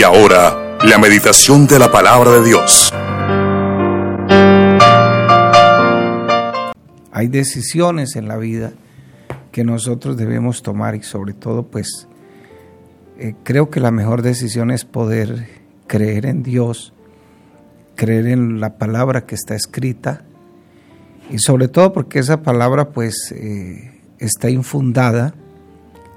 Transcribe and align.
Y 0.00 0.02
ahora, 0.02 0.78
la 0.82 0.96
meditación 0.96 1.66
de 1.66 1.78
la 1.78 1.92
palabra 1.92 2.30
de 2.30 2.42
Dios. 2.42 2.90
Hay 7.12 7.28
decisiones 7.28 8.16
en 8.16 8.26
la 8.26 8.38
vida 8.38 8.72
que 9.52 9.62
nosotros 9.62 10.16
debemos 10.16 10.62
tomar 10.62 10.94
y 10.94 11.02
sobre 11.02 11.34
todo 11.34 11.64
pues 11.64 12.08
eh, 13.18 13.34
creo 13.44 13.68
que 13.68 13.78
la 13.80 13.90
mejor 13.90 14.22
decisión 14.22 14.70
es 14.70 14.86
poder 14.86 15.48
creer 15.86 16.24
en 16.24 16.42
Dios, 16.42 16.94
creer 17.94 18.28
en 18.28 18.58
la 18.58 18.78
palabra 18.78 19.26
que 19.26 19.34
está 19.34 19.54
escrita 19.54 20.22
y 21.28 21.40
sobre 21.40 21.68
todo 21.68 21.92
porque 21.92 22.20
esa 22.20 22.42
palabra 22.42 22.88
pues 22.88 23.34
eh, 23.36 24.00
está 24.18 24.48
infundada, 24.48 25.34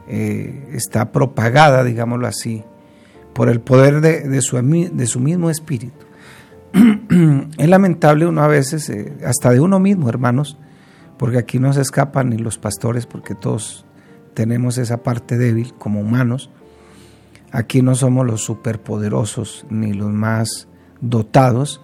eh, 0.08 0.70
está 0.72 1.12
propagada, 1.12 1.84
digámoslo 1.84 2.28
así, 2.28 2.64
por 3.34 3.50
el 3.50 3.60
poder 3.62 4.02
de, 4.02 4.42
su, 4.42 4.58
de 4.58 5.08
su, 5.08 5.20
mismo 5.20 5.50
espíritu. 5.50 6.06
es 7.58 7.70
lamentable 7.70 8.26
uno 8.26 8.44
a 8.44 8.48
veces, 8.48 8.92
hasta 9.26 9.52
de 9.52 9.60
uno 9.60 9.80
mismo, 9.80 10.10
hermanos, 10.10 10.58
porque 11.18 11.38
aquí 11.38 11.60
no 11.60 11.74
se 11.74 11.82
escapan 11.82 12.30
ni 12.30 12.38
los 12.38 12.58
pastores, 12.58 13.06
porque 13.06 13.36
todos 13.36 13.86
tenemos 14.34 14.78
esa 14.78 15.04
parte 15.04 15.38
débil 15.38 15.74
como 15.74 16.02
humanos. 16.02 16.50
Aquí 17.52 17.82
no 17.82 17.96
somos 17.96 18.26
los 18.26 18.44
superpoderosos 18.44 19.66
ni 19.70 19.94
los 19.94 20.12
más 20.12 20.68
dotados, 21.02 21.82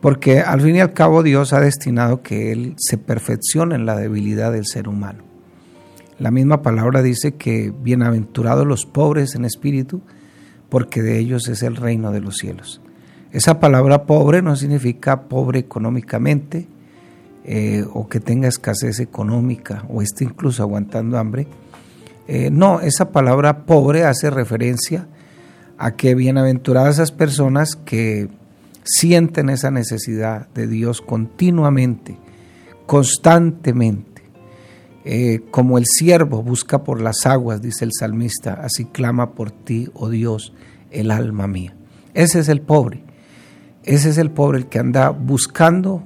porque 0.00 0.40
al 0.40 0.60
fin 0.60 0.76
y 0.76 0.80
al 0.80 0.94
cabo 0.94 1.22
Dios 1.22 1.52
ha 1.52 1.60
destinado 1.60 2.22
que 2.22 2.52
Él 2.52 2.74
se 2.78 2.98
perfeccione 2.98 3.74
en 3.74 3.86
la 3.86 3.96
debilidad 3.96 4.52
del 4.52 4.66
ser 4.66 4.88
humano. 4.88 5.24
La 6.18 6.30
misma 6.30 6.62
palabra 6.62 7.02
dice 7.02 7.36
que 7.36 7.72
bienaventurados 7.82 8.66
los 8.66 8.84
pobres 8.84 9.34
en 9.34 9.44
espíritu, 9.44 10.02
porque 10.70 11.02
de 11.02 11.18
ellos 11.18 11.48
es 11.48 11.62
el 11.62 11.76
reino 11.76 12.12
de 12.12 12.20
los 12.20 12.36
cielos. 12.36 12.80
Esa 13.32 13.60
palabra 13.60 14.04
pobre 14.04 14.42
no 14.42 14.56
significa 14.56 15.22
pobre 15.22 15.58
económicamente, 15.58 16.66
eh, 17.44 17.84
o 17.94 18.06
que 18.06 18.20
tenga 18.20 18.48
escasez 18.48 19.00
económica 19.00 19.84
o 19.88 20.02
esté 20.02 20.24
incluso 20.24 20.62
aguantando 20.62 21.18
hambre. 21.18 21.46
Eh, 22.28 22.50
no, 22.50 22.80
esa 22.80 23.10
palabra 23.10 23.64
pobre 23.64 24.04
hace 24.04 24.30
referencia 24.30 25.06
a 25.78 25.92
que 25.92 26.14
bienaventuradas 26.14 26.96
esas 26.96 27.12
personas 27.12 27.76
que 27.76 28.28
sienten 28.84 29.48
esa 29.48 29.70
necesidad 29.70 30.48
de 30.54 30.66
Dios 30.66 31.00
continuamente, 31.00 32.18
constantemente. 32.86 34.09
Eh, 35.04 35.40
como 35.50 35.78
el 35.78 35.86
siervo 35.86 36.42
busca 36.42 36.84
por 36.84 37.00
las 37.00 37.24
aguas, 37.24 37.62
dice 37.62 37.84
el 37.84 37.92
salmista, 37.98 38.54
así 38.54 38.84
clama 38.84 39.32
por 39.32 39.50
ti, 39.50 39.88
oh 39.94 40.10
Dios, 40.10 40.52
el 40.90 41.10
alma 41.10 41.46
mía. 41.46 41.74
Ese 42.12 42.40
es 42.40 42.48
el 42.48 42.60
pobre. 42.60 43.02
Ese 43.82 44.10
es 44.10 44.18
el 44.18 44.30
pobre 44.30 44.58
el 44.58 44.66
que 44.66 44.78
anda 44.78 45.08
buscando 45.10 46.02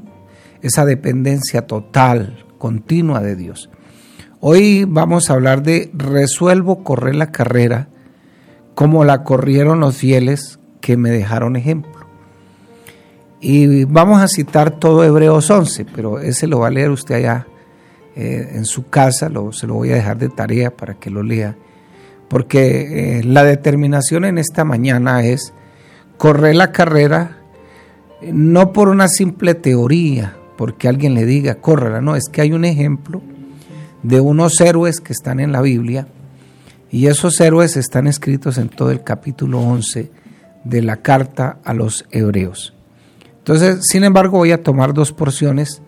esa 0.62 0.84
dependencia 0.84 1.66
total, 1.66 2.44
continua 2.58 3.20
de 3.20 3.34
Dios. 3.34 3.68
Hoy 4.40 4.84
vamos 4.84 5.28
a 5.28 5.34
hablar 5.34 5.62
de 5.62 5.90
resuelvo 5.92 6.84
correr 6.84 7.16
la 7.16 7.32
carrera 7.32 7.88
como 8.74 9.04
la 9.04 9.24
corrieron 9.24 9.80
los 9.80 9.96
fieles 9.96 10.60
que 10.80 10.96
me 10.96 11.10
dejaron 11.10 11.56
ejemplo. 11.56 11.92
Y 13.40 13.84
vamos 13.84 14.22
a 14.22 14.28
citar 14.28 14.78
todo 14.78 15.04
Hebreos 15.04 15.50
11, 15.50 15.86
pero 15.94 16.20
ese 16.20 16.46
lo 16.46 16.60
va 16.60 16.68
a 16.68 16.70
leer 16.70 16.90
usted 16.90 17.16
allá 17.16 17.46
eh, 18.16 18.52
en 18.54 18.64
su 18.64 18.88
casa, 18.88 19.30
se 19.52 19.66
lo 19.66 19.74
voy 19.74 19.92
a 19.92 19.96
dejar 19.96 20.18
de 20.18 20.28
tarea 20.28 20.76
para 20.76 20.94
que 20.94 21.10
lo 21.10 21.22
lea, 21.22 21.56
porque 22.28 23.18
eh, 23.18 23.24
la 23.24 23.44
determinación 23.44 24.24
en 24.24 24.38
esta 24.38 24.64
mañana 24.64 25.24
es 25.24 25.52
correr 26.16 26.56
la 26.56 26.72
carrera 26.72 27.38
no 28.32 28.72
por 28.72 28.88
una 28.88 29.08
simple 29.08 29.54
teoría, 29.54 30.36
porque 30.56 30.88
alguien 30.88 31.14
le 31.14 31.26
diga, 31.26 31.56
córrela. 31.56 32.00
No, 32.00 32.16
es 32.16 32.24
que 32.30 32.40
hay 32.40 32.52
un 32.52 32.64
ejemplo 32.64 33.20
de 34.02 34.20
unos 34.20 34.60
héroes 34.60 35.00
que 35.00 35.12
están 35.12 35.40
en 35.40 35.52
la 35.52 35.60
Biblia 35.60 36.06
y 36.90 37.06
esos 37.06 37.40
héroes 37.40 37.76
están 37.76 38.06
escritos 38.06 38.58
en 38.58 38.68
todo 38.68 38.90
el 38.90 39.02
capítulo 39.02 39.60
11 39.60 40.10
de 40.64 40.82
la 40.82 40.98
carta 40.98 41.58
a 41.64 41.74
los 41.74 42.06
hebreos. 42.10 42.74
Entonces, 43.38 43.80
sin 43.82 44.04
embargo, 44.04 44.38
voy 44.38 44.52
a 44.52 44.62
tomar 44.62 44.94
dos 44.94 45.12
porciones 45.12 45.82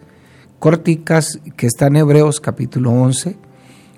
corticas 0.58 1.40
que 1.56 1.66
están 1.66 1.96
en 1.96 2.02
Hebreos 2.02 2.40
capítulo 2.40 2.90
11, 2.90 3.36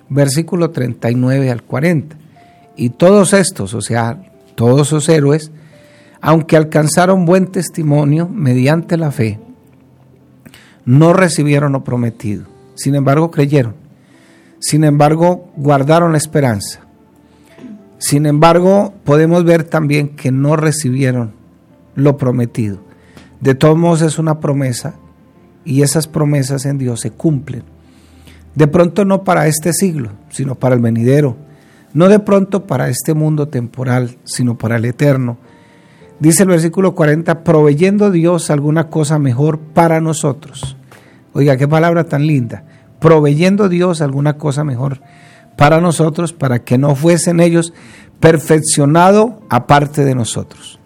versículo 0.09 0.71
39 0.71 1.51
al 1.51 1.63
40. 1.63 2.17
Y 2.75 2.89
todos 2.89 3.33
estos, 3.33 3.73
o 3.73 3.81
sea, 3.81 4.21
todos 4.55 4.87
esos 4.87 5.09
héroes, 5.09 5.51
aunque 6.21 6.57
alcanzaron 6.57 7.25
buen 7.25 7.47
testimonio 7.47 8.27
mediante 8.27 8.97
la 8.97 9.11
fe, 9.11 9.39
no 10.85 11.13
recibieron 11.13 11.73
lo 11.73 11.83
prometido. 11.83 12.45
Sin 12.75 12.95
embargo, 12.95 13.31
creyeron. 13.31 13.75
Sin 14.59 14.83
embargo, 14.83 15.51
guardaron 15.55 16.11
la 16.11 16.17
esperanza. 16.17 16.81
Sin 17.97 18.25
embargo, 18.25 18.93
podemos 19.03 19.43
ver 19.43 19.65
también 19.65 20.15
que 20.15 20.31
no 20.31 20.55
recibieron 20.55 21.33
lo 21.95 22.17
prometido. 22.17 22.79
De 23.41 23.55
todos 23.55 23.77
modos 23.77 24.01
es 24.01 24.19
una 24.19 24.39
promesa 24.39 24.95
y 25.65 25.81
esas 25.81 26.07
promesas 26.07 26.65
en 26.65 26.77
Dios 26.77 27.01
se 27.01 27.11
cumplen. 27.11 27.63
De 28.55 28.67
pronto 28.67 29.05
no 29.05 29.23
para 29.23 29.47
este 29.47 29.73
siglo, 29.73 30.11
sino 30.29 30.55
para 30.55 30.75
el 30.75 30.81
venidero. 30.81 31.37
No 31.93 32.07
de 32.09 32.19
pronto 32.19 32.65
para 32.65 32.89
este 32.89 33.13
mundo 33.13 33.47
temporal, 33.47 34.17
sino 34.23 34.57
para 34.57 34.77
el 34.77 34.85
eterno. 34.85 35.37
Dice 36.19 36.43
el 36.43 36.49
versículo 36.49 36.95
40, 36.95 37.43
proveyendo 37.43 38.11
Dios 38.11 38.49
alguna 38.49 38.89
cosa 38.89 39.19
mejor 39.19 39.59
para 39.59 40.01
nosotros 40.01 40.75
Oiga, 41.33 41.57
qué 41.57 41.67
palabra 41.67 42.05
tan 42.05 42.25
linda. 42.25 42.63
Proveyendo 42.99 43.69
Dios 43.69 44.01
alguna 44.01 44.37
cosa 44.37 44.63
mejor 44.63 45.01
para 45.55 45.79
nosotros, 45.79 46.33
para 46.33 46.59
que 46.59 46.77
no 46.77 46.95
fuesen 46.95 47.39
ellos 47.39 47.73
perfeccionado 48.19 49.41
aparte 49.49 50.05
de 50.05 50.15
nosotros. 50.15 50.78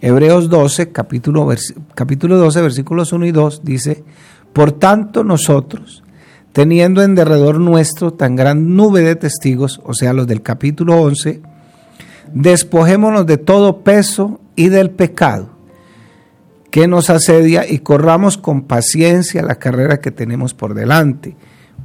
Hebreos 0.00 0.50
12, 0.50 0.92
capítulo, 0.92 1.48
capítulo 1.94 2.36
12, 2.36 2.60
versículos 2.60 3.12
1 3.12 3.26
y 3.26 3.32
2 3.32 3.62
dice, 3.64 4.04
por 4.52 4.72
tanto 4.72 5.24
nosotros, 5.24 6.02
teniendo 6.52 7.02
en 7.02 7.14
derredor 7.14 7.58
nuestro 7.60 8.12
tan 8.12 8.36
gran 8.36 8.76
nube 8.76 9.02
de 9.02 9.16
testigos, 9.16 9.80
o 9.84 9.94
sea, 9.94 10.12
los 10.12 10.26
del 10.26 10.42
capítulo 10.42 11.00
11, 11.00 11.40
despojémonos 12.32 13.26
de 13.26 13.38
todo 13.38 13.82
peso 13.82 14.40
y 14.54 14.68
del 14.68 14.90
pecado 14.90 15.50
que 16.70 16.88
nos 16.88 17.08
asedia 17.08 17.66
y 17.66 17.78
corramos 17.78 18.36
con 18.36 18.62
paciencia 18.62 19.42
la 19.42 19.54
carrera 19.54 20.02
que 20.02 20.10
tenemos 20.10 20.52
por 20.52 20.74
delante, 20.74 21.36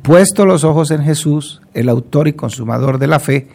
puesto 0.01 0.45
los 0.45 0.65
ojos 0.65 0.91
en 0.91 1.01
Jesús, 1.01 1.61
el 1.73 1.87
autor 1.87 2.27
y 2.27 2.33
consumador 2.33 2.97
de 2.97 3.07
la 3.07 3.19
fe, 3.19 3.47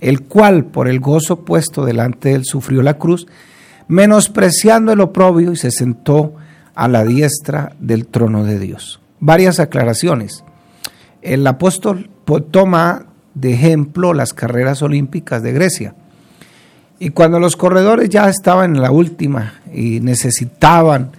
el 0.00 0.22
cual 0.22 0.66
por 0.66 0.86
el 0.86 1.00
gozo 1.00 1.44
puesto 1.44 1.84
delante 1.84 2.28
de 2.28 2.34
él 2.36 2.44
sufrió 2.44 2.80
la 2.82 2.94
cruz, 2.94 3.26
menospreciando 3.88 4.92
el 4.92 5.00
oprobio 5.00 5.52
y 5.52 5.56
se 5.56 5.70
sentó 5.70 6.34
a 6.74 6.88
la 6.88 7.04
diestra 7.04 7.74
del 7.78 8.06
trono 8.06 8.44
de 8.44 8.58
Dios. 8.58 9.00
Varias 9.20 9.60
aclaraciones. 9.60 10.44
El 11.22 11.46
apóstol 11.46 12.10
toma 12.50 13.06
de 13.34 13.52
ejemplo 13.52 14.14
las 14.14 14.32
carreras 14.32 14.82
olímpicas 14.82 15.42
de 15.42 15.52
Grecia. 15.52 15.94
Y 16.98 17.10
cuando 17.10 17.40
los 17.40 17.56
corredores 17.56 18.08
ya 18.08 18.28
estaban 18.28 18.76
en 18.76 18.82
la 18.82 18.90
última 18.90 19.54
y 19.72 20.00
necesitaban 20.00 21.10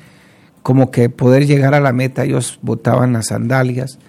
como 0.63 0.89
que 0.89 1.09
poder 1.09 1.45
llegar 1.45 1.75
a 1.75 1.79
la 1.79 1.93
meta, 1.93 2.23
ellos 2.23 2.59
botaban 2.61 3.13
las 3.13 3.27
sandalias, 3.27 3.99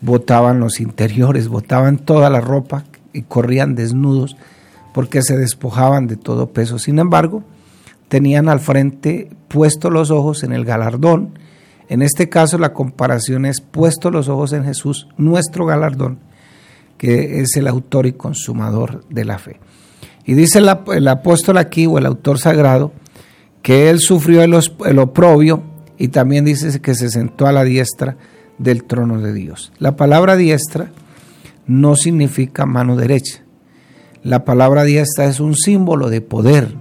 botaban 0.00 0.58
los 0.58 0.80
interiores, 0.80 1.48
botaban 1.48 1.98
toda 1.98 2.30
la 2.30 2.40
ropa 2.40 2.84
y 3.12 3.22
corrían 3.22 3.74
desnudos 3.74 4.36
porque 4.92 5.22
se 5.22 5.36
despojaban 5.36 6.06
de 6.06 6.16
todo 6.16 6.48
peso. 6.48 6.78
Sin 6.78 6.98
embargo, 6.98 7.44
tenían 8.10 8.48
al 8.48 8.58
frente 8.58 9.30
puestos 9.46 9.92
los 9.92 10.10
ojos 10.10 10.42
en 10.42 10.52
el 10.52 10.64
galardón. 10.64 11.38
En 11.88 12.02
este 12.02 12.28
caso 12.28 12.58
la 12.58 12.74
comparación 12.74 13.46
es 13.46 13.60
puesto 13.60 14.10
los 14.10 14.28
ojos 14.28 14.52
en 14.52 14.64
Jesús, 14.64 15.06
nuestro 15.16 15.64
galardón, 15.64 16.18
que 16.98 17.40
es 17.40 17.56
el 17.56 17.68
autor 17.68 18.06
y 18.06 18.12
consumador 18.12 19.04
de 19.08 19.24
la 19.24 19.38
fe. 19.38 19.60
Y 20.26 20.34
dice 20.34 20.58
el, 20.58 21.08
apóstol 21.08 21.56
aquí, 21.56 21.86
o 21.86 21.98
el 21.98 22.06
autor 22.06 22.40
sagrado, 22.40 22.92
que 23.62 23.90
él 23.90 24.00
sufrió 24.00 24.42
el, 24.42 24.98
oprobio 24.98 25.62
y 25.96 26.08
también 26.08 26.44
dice 26.44 26.80
que 26.80 26.94
se 26.96 27.10
sentó 27.10 27.46
a 27.46 27.52
la 27.52 27.62
diestra 27.62 28.16
del 28.58 28.84
trono 28.84 29.20
de 29.20 29.32
Dios. 29.32 29.72
La 29.78 29.94
palabra 29.94 30.34
diestra 30.34 30.90
no 31.66 31.94
significa 31.94 32.66
mano 32.66 32.96
derecha. 32.96 33.44
La 34.24 34.44
palabra 34.44 34.82
diestra 34.82 35.26
es 35.26 35.38
un 35.38 35.54
símbolo 35.54 36.10
de 36.10 36.20
poder. 36.20 36.74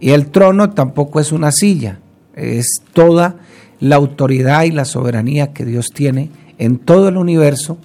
Y 0.00 0.10
el 0.10 0.26
trono 0.26 0.70
tampoco 0.70 1.20
es 1.20 1.32
una 1.32 1.52
silla, 1.52 2.00
es 2.34 2.82
toda 2.92 3.36
la 3.80 3.96
autoridad 3.96 4.64
y 4.64 4.70
la 4.70 4.84
soberanía 4.84 5.52
que 5.52 5.64
Dios 5.64 5.90
tiene 5.92 6.30
en 6.58 6.78
todo 6.78 7.08
el 7.08 7.16
universo 7.16 7.78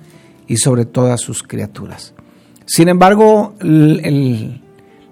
y 0.48 0.58
sobre 0.58 0.86
todas 0.86 1.22
sus 1.22 1.44
criaturas. 1.44 2.13
Sin 2.66 2.90
embargo, 2.90 3.56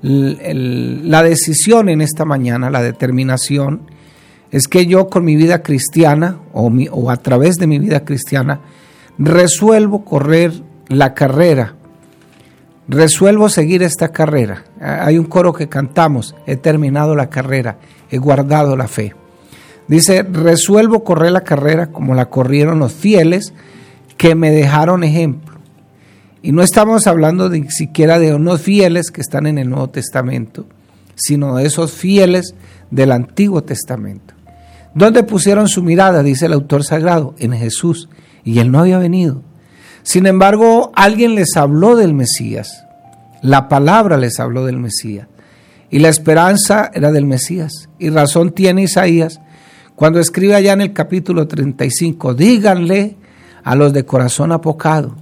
la 0.02 1.24
decisión 1.24 1.90
en 1.90 2.02
esta 2.02 2.26
mañana, 2.26 2.70
la 2.70 2.82
determinación, 2.82 3.82
es 4.52 4.68
que 4.68 4.86
yo 4.86 5.08
con 5.08 5.24
mi 5.26 5.36
vida 5.36 5.62
cristiana 5.62 6.40
o, 6.54 6.72
o 6.92 7.12
a 7.12 7.18
través 7.18 7.56
de 7.56 7.68
mi 7.68 7.80
vida 7.80 8.04
cristiana 8.04 8.62
resuelvo 9.18 10.04
correr 10.06 10.54
la 10.88 11.14
carrera, 11.14 11.76
resuelvo 12.90 13.50
seguir 13.50 13.84
esta 13.84 14.10
carrera. 14.10 14.66
Hay 14.82 15.18
un 15.18 15.26
coro 15.26 15.54
que 15.54 15.70
cantamos, 15.70 16.36
he 16.46 16.58
terminado 16.58 17.16
la 17.16 17.30
carrera, 17.30 17.78
he 18.10 18.18
guardado 18.18 18.76
la 18.76 18.88
fe. 18.88 19.14
Dice, 19.88 20.24
resuelvo 20.24 21.04
correr 21.04 21.32
la 21.32 21.42
carrera 21.42 21.88
como 21.88 22.14
la 22.14 22.30
corrieron 22.30 22.80
los 22.80 22.94
fieles 22.94 23.54
que 24.18 24.36
me 24.36 24.52
dejaron 24.52 25.04
ejemplo. 25.04 25.58
Y 26.42 26.52
no 26.52 26.62
estamos 26.62 27.08
hablando 27.08 27.50
de 27.50 27.70
siquiera 27.70 28.18
de 28.20 28.34
unos 28.34 28.62
fieles 28.62 29.12
que 29.12 29.22
están 29.22 29.46
en 29.46 29.58
el 29.58 29.70
Nuevo 29.70 29.90
Testamento, 29.90 30.66
sino 31.16 31.56
de 31.56 31.66
esos 31.66 31.92
fieles 31.92 32.56
del 32.92 33.12
Antiguo 33.12 33.64
Testamento. 33.64 34.34
¿Dónde 34.96 35.24
pusieron 35.24 35.68
su 35.68 35.84
mirada? 35.84 36.24
Dice 36.24 36.48
el 36.48 36.54
autor 36.54 36.84
sagrado, 36.84 37.36
en 37.40 37.54
Jesús. 37.54 38.10
Y 38.44 38.60
él 38.60 38.72
no 38.72 38.80
había 38.80 38.98
venido. 38.98 39.44
Sin 40.10 40.26
embargo, 40.26 40.92
alguien 40.96 41.36
les 41.36 41.56
habló 41.56 41.96
del 41.96 42.16
Mesías. 42.16 42.84
La 43.44 43.70
palabra 43.70 44.18
les 44.18 44.40
habló 44.40 44.66
del 44.66 44.78
Mesías. 44.78 45.28
Y 45.92 46.00
la 46.00 46.10
esperanza 46.10 46.90
era 46.96 47.12
del 47.12 47.28
Mesías. 47.28 47.90
Y 48.00 48.10
razón 48.10 48.50
tiene 48.50 48.82
Isaías 48.82 49.40
cuando 49.96 50.20
escribe 50.20 50.56
allá 50.56 50.74
en 50.74 50.82
el 50.82 50.94
capítulo 50.94 51.48
35, 51.48 52.34
díganle 52.34 53.18
a 53.64 53.76
los 53.76 53.94
de 53.94 54.04
corazón 54.04 54.52
apocado 54.52 55.16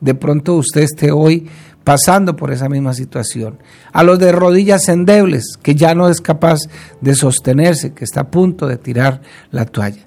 de 0.00 0.14
pronto 0.16 0.56
usted 0.56 0.80
esté 0.80 1.12
hoy 1.12 1.46
pasando 1.84 2.34
por 2.34 2.50
esa 2.50 2.68
misma 2.68 2.92
situación. 2.92 3.58
A 3.92 4.02
los 4.02 4.18
de 4.18 4.32
rodillas 4.32 4.88
endebles, 4.88 5.44
que 5.62 5.76
ya 5.76 5.94
no 5.94 6.08
es 6.08 6.20
capaz 6.20 6.58
de 7.00 7.14
sostenerse, 7.14 7.92
que 7.92 8.02
está 8.02 8.22
a 8.22 8.30
punto 8.32 8.66
de 8.66 8.78
tirar 8.78 9.22
la 9.52 9.64
toalla. 9.64 10.02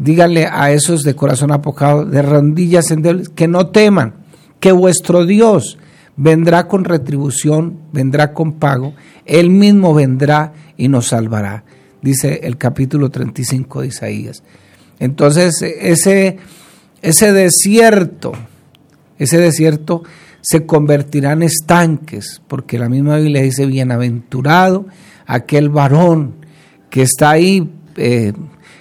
Díganle 0.00 0.46
a 0.50 0.72
esos 0.72 1.02
de 1.02 1.14
corazón 1.14 1.52
apocado, 1.52 2.06
de 2.06 2.22
rodillas 2.22 2.90
endebles, 2.90 3.28
que 3.28 3.46
no 3.46 3.66
teman, 3.66 4.14
que 4.58 4.72
vuestro 4.72 5.26
Dios 5.26 5.76
vendrá 6.16 6.68
con 6.68 6.84
retribución, 6.84 7.78
vendrá 7.92 8.32
con 8.32 8.54
pago, 8.54 8.94
Él 9.26 9.50
mismo 9.50 9.92
vendrá 9.92 10.54
y 10.78 10.88
nos 10.88 11.08
salvará, 11.08 11.64
dice 12.00 12.40
el 12.44 12.56
capítulo 12.56 13.10
35 13.10 13.82
de 13.82 13.88
Isaías. 13.88 14.42
Entonces, 14.98 15.60
ese, 15.60 16.38
ese 17.02 17.32
desierto, 17.34 18.32
ese 19.18 19.36
desierto 19.36 20.02
se 20.40 20.64
convertirá 20.64 21.32
en 21.32 21.42
estanques, 21.42 22.40
porque 22.48 22.78
la 22.78 22.88
misma 22.88 23.18
Biblia 23.18 23.42
dice, 23.42 23.66
bienaventurado 23.66 24.86
aquel 25.26 25.68
varón 25.68 26.36
que 26.88 27.02
está 27.02 27.32
ahí, 27.32 27.70
eh, 27.96 28.32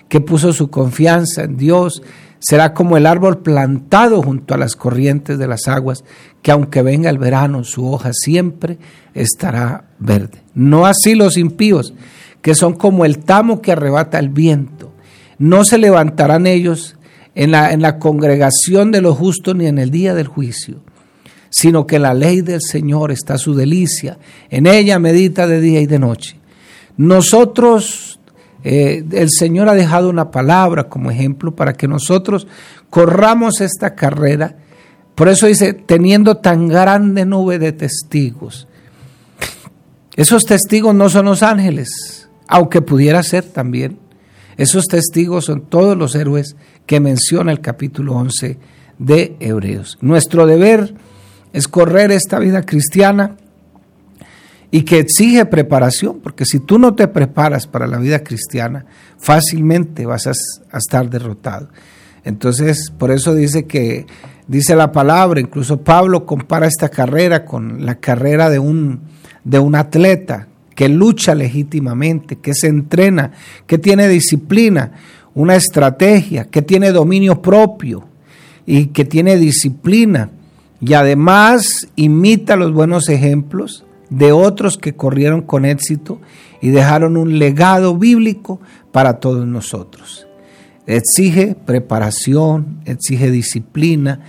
que 0.09 0.19
puso 0.19 0.51
su 0.51 0.69
confianza 0.69 1.43
en 1.43 1.55
Dios, 1.55 2.01
será 2.39 2.73
como 2.73 2.97
el 2.97 3.05
árbol 3.05 3.39
plantado 3.39 4.21
junto 4.21 4.53
a 4.53 4.57
las 4.57 4.75
corrientes 4.75 5.37
de 5.37 5.47
las 5.47 5.67
aguas, 5.67 6.03
que 6.41 6.51
aunque 6.51 6.81
venga 6.81 7.09
el 7.09 7.17
verano, 7.17 7.63
su 7.63 7.89
hoja 7.89 8.11
siempre 8.13 8.77
estará 9.13 9.85
verde. 9.99 10.41
No 10.53 10.85
así 10.85 11.15
los 11.15 11.37
impíos, 11.37 11.93
que 12.41 12.55
son 12.55 12.73
como 12.73 13.05
el 13.05 13.19
tamo 13.19 13.61
que 13.61 13.71
arrebata 13.71 14.19
el 14.19 14.29
viento. 14.29 14.91
No 15.37 15.63
se 15.63 15.77
levantarán 15.77 16.47
ellos 16.47 16.95
en 17.35 17.51
la, 17.51 17.71
en 17.71 17.81
la 17.81 17.99
congregación 17.99 18.91
de 18.91 19.01
los 19.01 19.17
justos 19.17 19.55
ni 19.55 19.67
en 19.67 19.77
el 19.77 19.91
día 19.91 20.13
del 20.13 20.27
juicio, 20.27 20.77
sino 21.49 21.85
que 21.85 21.99
la 21.99 22.13
ley 22.13 22.41
del 22.41 22.61
Señor 22.61 23.11
está 23.11 23.37
su 23.37 23.53
delicia, 23.53 24.17
en 24.49 24.65
ella 24.65 24.99
medita 24.99 25.47
de 25.47 25.61
día 25.61 25.81
y 25.81 25.87
de 25.87 25.99
noche. 25.99 26.37
Nosotros, 26.97 28.18
eh, 28.63 29.05
el 29.11 29.29
Señor 29.29 29.69
ha 29.69 29.73
dejado 29.73 30.09
una 30.09 30.31
palabra 30.31 30.89
como 30.89 31.11
ejemplo 31.11 31.55
para 31.55 31.73
que 31.73 31.87
nosotros 31.87 32.47
corramos 32.89 33.61
esta 33.61 33.95
carrera. 33.95 34.57
Por 35.15 35.29
eso 35.29 35.47
dice, 35.47 35.73
teniendo 35.73 36.37
tan 36.37 36.67
grande 36.67 37.25
nube 37.25 37.59
de 37.59 37.71
testigos. 37.71 38.67
Esos 40.15 40.43
testigos 40.43 40.93
no 40.93 41.09
son 41.09 41.25
los 41.25 41.43
ángeles, 41.43 42.29
aunque 42.47 42.81
pudiera 42.81 43.23
ser 43.23 43.43
también. 43.43 43.97
Esos 44.57 44.87
testigos 44.87 45.45
son 45.45 45.61
todos 45.61 45.97
los 45.97 46.15
héroes 46.15 46.57
que 46.85 46.99
menciona 46.99 47.51
el 47.51 47.61
capítulo 47.61 48.15
11 48.15 48.57
de 48.97 49.37
Hebreos. 49.39 49.97
Nuestro 50.01 50.45
deber 50.45 50.93
es 51.53 51.69
correr 51.69 52.11
esta 52.11 52.39
vida 52.39 52.63
cristiana 52.65 53.37
y 54.71 54.83
que 54.83 54.99
exige 54.99 55.45
preparación, 55.45 56.19
porque 56.19 56.45
si 56.45 56.59
tú 56.59 56.77
no 56.77 56.93
te 56.93 57.07
preparas 57.07 57.65
para 57.65 57.87
la 57.87 57.97
vida 57.97 58.23
cristiana, 58.23 58.85
fácilmente 59.17 60.05
vas 60.05 60.27
a, 60.27 60.33
estar 60.77 61.09
derrotado. 61.09 61.69
Entonces, 62.23 62.91
por 62.97 63.11
eso 63.11 63.33
dice 63.33 63.65
que, 63.65 64.05
dice 64.47 64.75
la 64.75 64.91
palabra, 64.91 65.39
incluso 65.39 65.81
Pablo 65.81 66.25
compara 66.25 66.67
esta 66.67 66.89
carrera 66.89 67.45
con 67.45 67.85
la 67.85 67.95
carrera 67.95 68.49
de 68.49 68.59
un, 68.59 69.01
de 69.43 69.57
un 69.57 69.75
atleta 69.75 70.47
que 70.75 70.87
lucha 70.87 71.33
legítimamente, 71.33 72.37
que 72.37 72.53
se 72.53 72.67
entrena, 72.67 73.31
que 73.65 73.77
tiene 73.77 74.07
disciplina 74.07 74.91
una 75.33 75.55
estrategia, 75.55 76.45
que 76.45 76.61
tiene 76.61 76.91
dominio 76.91 77.41
propio 77.41 78.05
y 78.65 78.87
que 78.87 79.05
tiene 79.05 79.37
disciplina 79.37 80.31
y 80.81 80.93
además 80.93 81.87
imita 81.95 82.55
los 82.55 82.73
buenos 82.73 83.09
ejemplos 83.09 83.85
de 84.09 84.31
otros 84.31 84.77
que 84.77 84.95
corrieron 84.95 85.41
con 85.41 85.65
éxito 85.65 86.19
y 86.61 86.69
dejaron 86.69 87.17
un 87.17 87.39
legado 87.39 87.97
bíblico 87.97 88.59
para 88.91 89.19
todos 89.19 89.45
nosotros. 89.45 90.27
Exige 90.87 91.55
preparación, 91.55 92.81
exige 92.85 93.29
disciplina, 93.29 94.21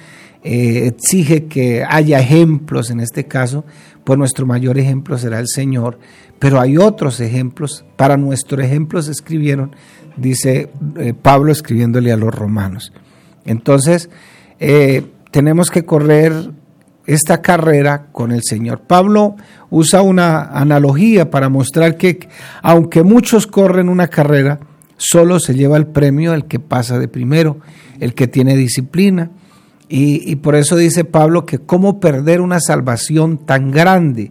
eh, 0.43 0.87
exige 0.87 1.47
que 1.47 1.85
haya 1.89 2.21
ejemplos 2.21 2.91
en 2.91 3.01
este 3.01 3.25
caso, 3.25 3.65
pues 4.05 4.19
nuestro 4.19 4.47
mayor 4.47 4.79
ejemplo 4.79 5.17
será 5.19 5.39
el 5.39 5.49
Señor, 5.49 5.99
pero 6.39 6.61
hay 6.61 6.77
otros 6.77 7.21
ejemplos, 7.21 7.85
para 7.97 8.17
nuestro 8.17 8.63
ejemplo 8.63 9.03
se 9.03 9.13
escribieron 9.13 9.75
dice 10.17 10.71
eh, 10.97 11.15
Pablo 11.15 11.53
escribiéndole 11.53 12.13
a 12.13 12.17
los 12.17 12.35
romanos. 12.35 12.93
Entonces, 13.45 14.11
eh, 14.59 15.07
tenemos 15.31 15.71
que 15.71 15.85
correr 15.85 16.51
esta 17.15 17.43
carrera 17.43 18.07
con 18.13 18.33
el 18.33 18.43
Señor. 18.43 18.83
Pablo 18.83 19.37
usa 19.71 20.03
una 20.03 20.43
analogía 20.43 21.31
para 21.31 21.49
mostrar 21.49 21.97
que 21.97 22.29
aunque 22.63 23.03
muchos 23.03 23.47
corren 23.47 23.89
una 23.89 24.09
carrera, 24.09 24.61
solo 24.97 25.41
se 25.41 25.55
lleva 25.55 25.77
el 25.77 25.87
premio 25.87 26.35
el 26.35 26.45
que 26.45 26.61
pasa 26.61 26.99
de 26.99 27.09
primero, 27.09 27.59
el 27.99 28.15
que 28.15 28.29
tiene 28.29 28.57
disciplina. 28.57 29.31
Y, 29.93 30.37
por 30.37 30.55
eso 30.55 30.77
dice 30.77 31.05
Pablo 31.05 31.45
que 31.45 31.59
cómo 31.59 31.99
perder 31.99 32.41
una 32.41 32.61
salvación 32.61 33.39
tan 33.39 33.73
grande, 33.73 34.31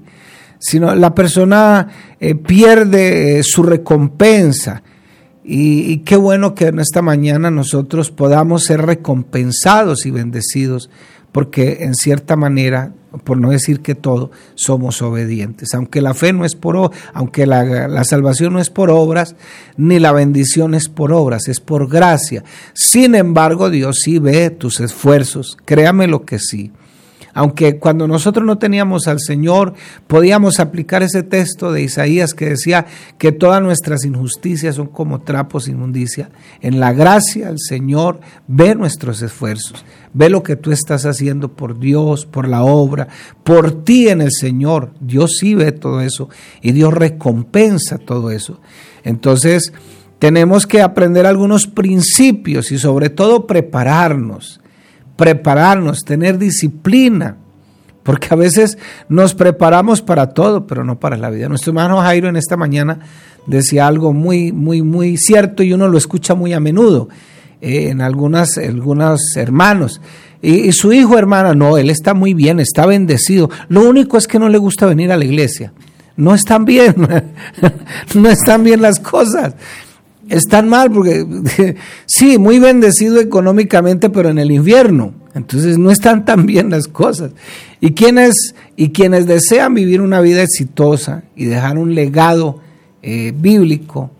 sino 0.57 0.95
la 0.95 1.13
persona 1.13 1.89
eh, 2.21 2.33
pierde 2.35 3.41
su 3.43 3.63
recompensa, 3.63 4.83
y, 5.51 5.97
qué 5.99 6.15
bueno 6.15 6.53
que 6.53 6.67
en 6.67 6.77
esta 6.77 7.01
mañana 7.01 7.49
nosotros 7.49 8.11
podamos 8.11 8.65
ser 8.65 8.83
recompensados 8.83 10.05
y 10.05 10.11
bendecidos, 10.11 10.91
porque 11.31 11.79
en 11.81 11.95
cierta 11.95 12.35
manera, 12.35 12.91
por 13.23 13.37
no 13.37 13.49
decir 13.49 13.81
que 13.81 13.95
todo, 13.95 14.31
somos 14.55 15.01
obedientes. 15.01 15.73
Aunque 15.73 16.01
la 16.01 16.13
fe 16.13 16.33
no 16.33 16.45
es 16.45 16.55
por, 16.55 16.91
aunque 17.13 17.45
la, 17.45 17.87
la 17.87 18.03
salvación 18.03 18.53
no 18.53 18.59
es 18.59 18.69
por 18.69 18.89
obras, 18.89 19.35
ni 19.77 19.99
la 19.99 20.11
bendición 20.11 20.73
es 20.75 20.89
por 20.89 21.11
obras, 21.11 21.47
es 21.47 21.59
por 21.59 21.89
gracia. 21.89 22.43
Sin 22.73 23.15
embargo, 23.15 23.69
Dios 23.69 23.97
sí 24.03 24.19
ve 24.19 24.49
tus 24.49 24.79
esfuerzos, 24.79 25.57
créame 25.65 26.07
lo 26.07 26.25
que 26.25 26.39
sí 26.39 26.71
aunque 27.33 27.77
cuando 27.77 28.07
nosotros 28.07 28.45
no 28.45 28.57
teníamos 28.57 29.07
al 29.07 29.19
Señor, 29.19 29.73
podíamos 30.07 30.59
aplicar 30.59 31.03
ese 31.03 31.23
texto 31.23 31.71
de 31.71 31.83
Isaías 31.83 32.33
que 32.33 32.49
decía 32.49 32.85
que 33.17 33.31
todas 33.31 33.61
nuestras 33.61 34.03
injusticias 34.03 34.75
son 34.75 34.87
como 34.87 35.21
trapos 35.21 35.67
inmundicia. 35.67 36.31
En 36.61 36.79
la 36.79 36.93
gracia 36.93 37.49
el 37.49 37.59
Señor 37.59 38.19
ve 38.47 38.75
nuestros 38.75 39.21
esfuerzos, 39.21 39.85
ve 40.13 40.29
lo 40.29 40.43
que 40.43 40.55
tú 40.55 40.71
estás 40.71 41.05
haciendo 41.05 41.53
por 41.53 41.79
Dios, 41.79 42.25
por 42.25 42.47
la 42.47 42.63
obra, 42.63 43.07
por 43.43 43.83
ti 43.83 44.09
en 44.09 44.21
el 44.21 44.31
Señor. 44.31 44.91
Dios 44.99 45.37
sí 45.39 45.55
ve 45.55 45.71
todo 45.71 46.01
eso 46.01 46.29
y 46.61 46.71
Dios 46.71 46.93
recompensa 46.93 47.97
todo 47.97 48.31
eso. 48.31 48.59
Entonces, 49.03 49.73
tenemos 50.19 50.67
que 50.67 50.81
aprender 50.81 51.25
algunos 51.25 51.67
principios 51.67 52.71
y 52.71 52.79
sobre 52.79 53.09
todo 53.09 53.47
prepararnos 53.47 54.59
prepararnos, 55.19 56.05
tener 56.05 56.37
disciplina, 56.37 57.35
porque 58.03 58.29
a 58.31 58.37
veces 58.37 58.77
nos 59.09 59.35
preparamos 59.35 60.01
para 60.01 60.27
todo, 60.27 60.65
pero 60.65 60.85
no 60.85 60.97
para 60.97 61.17
la 61.17 61.29
vida. 61.29 61.49
Nuestro 61.49 61.71
hermano 61.71 61.97
Jairo 61.97 62.29
en 62.29 62.37
esta 62.37 62.55
mañana 62.55 63.01
decía 63.45 63.85
algo 63.85 64.13
muy, 64.13 64.53
muy, 64.53 64.81
muy 64.81 65.17
cierto 65.17 65.61
y 65.61 65.73
uno 65.73 65.89
lo 65.89 65.97
escucha 65.97 66.35
muy 66.35 66.53
a 66.53 66.61
menudo 66.61 67.09
eh, 67.61 67.89
en 67.89 68.01
algunas, 68.01 68.57
algunos 68.57 69.35
hermanos. 69.35 70.01
Y, 70.41 70.71
su 70.71 70.93
hijo, 70.93 71.17
hermana, 71.17 71.53
no, 71.53 71.77
él 71.77 71.89
está 71.89 72.13
muy 72.13 72.33
bien, 72.33 72.59
está 72.59 72.85
bendecido. 72.85 73.49
Lo 73.67 73.87
único 73.87 74.17
es 74.17 74.27
que 74.27 74.39
no 74.39 74.47
le 74.47 74.57
gusta 74.57 74.85
venir 74.85 75.11
a 75.11 75.17
la 75.17 75.25
iglesia. 75.25 75.73
no 76.15 76.33
están 76.33 76.65
bien, 76.65 76.95
no 78.15 78.29
están 78.29 78.63
bien 78.63 78.81
las 78.81 78.99
cosas. 78.99 79.55
Están 80.29 80.69
mal 80.69 80.91
porque 80.91 81.25
sí, 82.05 82.37
muy 82.37 82.59
bendecido 82.59 83.19
económicamente, 83.19 84.09
pero 84.09 84.29
en 84.29 84.37
el 84.37 84.51
infierno. 84.51 85.13
Entonces 85.33 85.77
no 85.77 85.91
están 85.91 86.25
tan 86.25 86.45
bien 86.45 86.69
las 86.69 86.87
cosas. 86.87 87.31
Y 87.81 87.91
quienes, 87.91 88.55
y 88.75 88.89
quienes 88.89 89.25
desean 89.25 89.73
vivir 89.73 90.01
una 90.01 90.21
vida 90.21 90.43
exitosa 90.43 91.23
y 91.35 91.45
dejar 91.45 91.77
un 91.77 91.95
legado 91.95 92.59
eh, 93.01 93.33
bíblico 93.35 94.11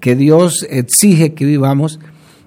que 0.00 0.14
Dios 0.14 0.66
exige 0.68 1.34
que 1.34 1.44
vivamos, 1.44 1.98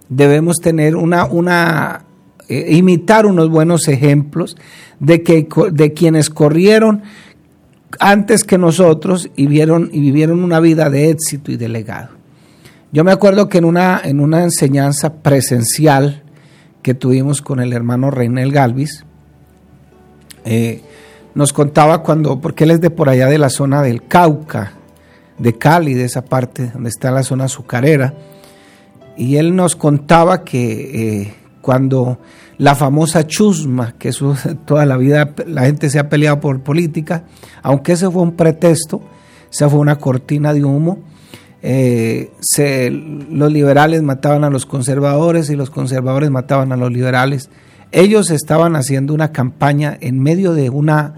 debemos 0.09 0.57
tener 0.57 0.95
una, 0.95 1.25
una 1.25 2.05
eh, 2.47 2.75
imitar 2.75 3.25
unos 3.25 3.49
buenos 3.49 3.87
ejemplos 3.87 4.57
de, 4.99 5.23
que, 5.23 5.47
de 5.71 5.93
quienes 5.93 6.29
corrieron 6.29 7.03
antes 7.99 8.43
que 8.43 8.57
nosotros 8.57 9.29
y, 9.35 9.47
vieron, 9.47 9.89
y 9.91 9.99
vivieron 9.99 10.43
una 10.43 10.59
vida 10.59 10.89
de 10.89 11.09
éxito 11.09 11.51
y 11.51 11.57
de 11.57 11.69
legado. 11.69 12.09
Yo 12.91 13.03
me 13.03 13.11
acuerdo 13.11 13.49
que 13.49 13.59
en 13.59 13.65
una, 13.65 14.01
en 14.03 14.19
una 14.19 14.43
enseñanza 14.43 15.13
presencial 15.21 16.23
que 16.81 16.93
tuvimos 16.95 17.41
con 17.41 17.59
el 17.59 17.71
hermano 17.73 18.09
Reinel 18.09 18.51
Galvis, 18.51 19.05
eh, 20.45 20.81
nos 21.35 21.53
contaba 21.53 22.01
cuando, 22.01 22.41
porque 22.41 22.63
él 22.63 22.71
es 22.71 22.81
de 22.81 22.89
por 22.89 23.09
allá 23.09 23.27
de 23.27 23.37
la 23.37 23.49
zona 23.49 23.83
del 23.83 24.07
Cauca, 24.07 24.73
de 25.37 25.57
Cali, 25.57 25.93
de 25.93 26.05
esa 26.05 26.25
parte 26.25 26.71
donde 26.73 26.89
está 26.89 27.11
la 27.11 27.23
zona 27.23 27.45
azucarera, 27.45 28.13
y 29.19 29.35
él 29.35 29.53
nos 29.53 29.75
contaba 29.75 30.45
que 30.45 31.21
eh, 31.21 31.33
cuando 31.61 32.19
la 32.57 32.73
famosa 32.73 33.27
chusma, 33.27 33.95
que 33.99 34.11
toda 34.65 34.85
la 34.85 34.95
vida 34.95 35.33
la 35.45 35.63
gente 35.63 35.89
se 35.89 35.99
ha 35.99 36.07
peleado 36.07 36.39
por 36.39 36.61
política, 36.61 37.25
aunque 37.61 37.91
ese 37.91 38.09
fue 38.09 38.21
un 38.21 38.37
pretexto, 38.37 39.01
esa 39.51 39.67
fue 39.69 39.79
una 39.79 39.97
cortina 39.97 40.53
de 40.53 40.63
humo, 40.63 40.99
eh, 41.61 42.31
los 43.29 43.51
liberales 43.51 44.01
mataban 44.03 44.45
a 44.45 44.49
los 44.49 44.65
conservadores 44.65 45.49
y 45.49 45.57
los 45.57 45.69
conservadores 45.69 46.29
mataban 46.29 46.71
a 46.71 46.77
los 46.77 46.89
liberales. 46.89 47.49
Ellos 47.91 48.31
estaban 48.31 48.77
haciendo 48.77 49.13
una 49.13 49.33
campaña 49.33 49.97
en 49.99 50.21
medio 50.23 50.53
de 50.53 50.69
una, 50.69 51.15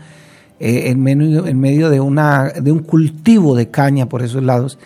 eh, 0.60 0.86
en, 0.88 1.04
medio, 1.04 1.46
en 1.46 1.60
medio 1.60 1.92
de 1.92 2.00
una, 2.00 2.50
de 2.50 2.72
un 2.72 2.80
cultivo 2.80 3.56
de 3.56 3.70
caña 3.70 4.10
por 4.10 4.24
esos 4.24 4.42
lados. 4.42 4.80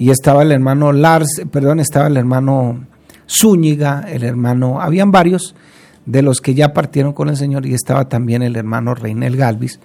Y 0.00 0.10
estaba 0.10 0.42
el 0.42 0.50
hermano 0.50 0.92
Lars, 0.92 1.42
perdón, 1.52 1.78
estaba 1.78 2.06
el 2.06 2.16
hermano 2.16 2.86
Zúñiga, 3.28 4.06
el 4.08 4.24
hermano, 4.24 4.80
habían 4.80 5.12
varios 5.12 5.54
de 6.06 6.22
los 6.22 6.40
que 6.40 6.54
ya 6.54 6.72
partieron 6.72 7.12
con 7.12 7.28
el 7.28 7.36
Señor 7.36 7.66
y 7.66 7.74
estaba 7.74 8.08
también 8.08 8.42
el 8.42 8.56
hermano 8.56 8.94
Reinel 8.94 9.36
Galvis. 9.36 9.78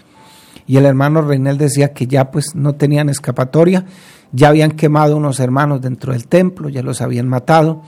Y 0.68 0.78
el 0.78 0.86
hermano 0.86 1.22
Reinel 1.22 1.58
decía 1.58 1.92
que 1.92 2.08
ya 2.08 2.32
pues 2.32 2.56
no 2.56 2.76
tenían 2.76 3.10
escapatoria 3.10 3.86
ya 4.32 4.50
habían 4.50 4.72
quemado 4.72 5.18
unos 5.18 5.42
hermanos 5.42 5.82
dentro 5.82 6.14
del 6.14 6.28
templo, 6.28 6.70
ya 6.70 6.82
los 6.82 7.02
habían 7.02 7.28
matado, 7.28 7.82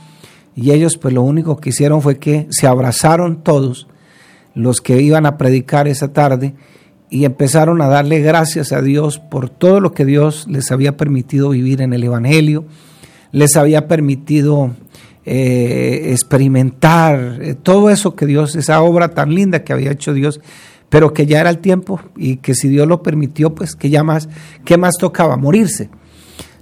y 0.53 0.71
ellos 0.71 0.97
pues 0.97 1.13
lo 1.13 1.21
único 1.21 1.57
que 1.57 1.69
hicieron 1.69 2.01
fue 2.01 2.17
que 2.19 2.47
se 2.49 2.67
abrazaron 2.67 3.41
todos 3.41 3.87
los 4.53 4.81
que 4.81 5.01
iban 5.01 5.25
a 5.25 5.37
predicar 5.37 5.87
esa 5.87 6.13
tarde 6.13 6.55
y 7.09 7.25
empezaron 7.25 7.81
a 7.81 7.87
darle 7.87 8.19
gracias 8.19 8.71
a 8.71 8.81
Dios 8.81 9.19
por 9.19 9.49
todo 9.49 9.79
lo 9.79 9.93
que 9.93 10.05
Dios 10.05 10.47
les 10.49 10.71
había 10.71 10.97
permitido 10.97 11.49
vivir 11.49 11.81
en 11.81 11.93
el 11.93 12.03
Evangelio, 12.03 12.65
les 13.31 13.55
había 13.55 13.87
permitido 13.87 14.71
eh, 15.25 16.11
experimentar 16.11 17.39
eh, 17.41 17.53
todo 17.53 17.89
eso 17.89 18.15
que 18.15 18.25
Dios, 18.25 18.55
esa 18.55 18.81
obra 18.81 19.09
tan 19.09 19.33
linda 19.33 19.63
que 19.63 19.73
había 19.73 19.91
hecho 19.91 20.13
Dios, 20.13 20.41
pero 20.89 21.13
que 21.13 21.25
ya 21.25 21.41
era 21.41 21.49
el 21.49 21.59
tiempo 21.59 21.99
y 22.15 22.37
que 22.37 22.55
si 22.55 22.69
Dios 22.69 22.87
lo 22.87 23.03
permitió, 23.03 23.53
pues 23.53 23.75
que 23.75 23.89
ya 23.89 24.03
más, 24.03 24.29
¿qué 24.63 24.77
más 24.77 24.95
tocaba? 24.97 25.35
Morirse. 25.35 25.89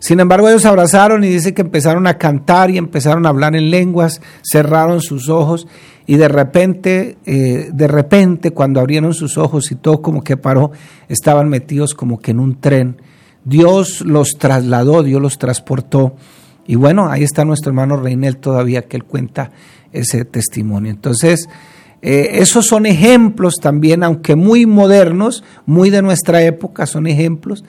Sin 0.05 0.19
embargo, 0.19 0.47
ellos 0.47 0.65
abrazaron 0.65 1.23
y 1.23 1.29
dice 1.29 1.55
que 1.55 1.63
empezaron 1.63 2.05
a 2.05 2.19
cantar 2.19 2.69
y 2.69 2.77
empezaron 2.77 3.25
a 3.25 3.29
hablar 3.29 3.55
en 3.55 3.71
lenguas, 3.71 4.21
cerraron 4.43 5.01
sus 5.01 5.29
ojos 5.29 5.67
y 6.05 6.17
de 6.17 6.27
repente, 6.27 7.17
eh, 7.25 7.71
de 7.73 7.87
repente, 7.87 8.51
cuando 8.51 8.79
abrieron 8.79 9.15
sus 9.15 9.39
ojos 9.39 9.71
y 9.71 9.75
todo 9.75 10.03
como 10.03 10.23
que 10.23 10.37
paró, 10.37 10.69
estaban 11.09 11.49
metidos 11.49 11.95
como 11.95 12.19
que 12.19 12.29
en 12.29 12.39
un 12.39 12.61
tren. 12.61 13.01
Dios 13.45 14.01
los 14.01 14.33
trasladó, 14.37 15.01
Dios 15.01 15.19
los 15.19 15.39
transportó. 15.39 16.15
Y 16.67 16.75
bueno, 16.75 17.09
ahí 17.09 17.23
está 17.23 17.43
nuestro 17.43 17.71
hermano 17.71 17.97
Reinel 17.97 18.37
todavía 18.37 18.83
que 18.83 18.97
él 18.97 19.05
cuenta 19.05 19.49
ese 19.91 20.23
testimonio. 20.23 20.91
Entonces, 20.91 21.49
eh, 22.03 22.41
esos 22.41 22.67
son 22.67 22.85
ejemplos 22.85 23.55
también, 23.59 24.03
aunque 24.03 24.35
muy 24.35 24.67
modernos, 24.67 25.43
muy 25.65 25.89
de 25.89 26.03
nuestra 26.03 26.43
época, 26.43 26.85
son 26.85 27.07
ejemplos 27.07 27.63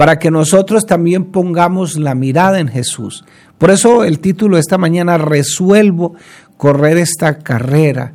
para 0.00 0.18
que 0.18 0.30
nosotros 0.30 0.86
también 0.86 1.26
pongamos 1.26 1.98
la 1.98 2.14
mirada 2.14 2.58
en 2.58 2.68
Jesús. 2.68 3.22
Por 3.58 3.70
eso 3.70 4.02
el 4.02 4.18
título 4.18 4.56
de 4.56 4.62
esta 4.62 4.78
mañana, 4.78 5.18
resuelvo 5.18 6.14
correr 6.56 6.96
esta 6.96 7.36
carrera, 7.40 8.14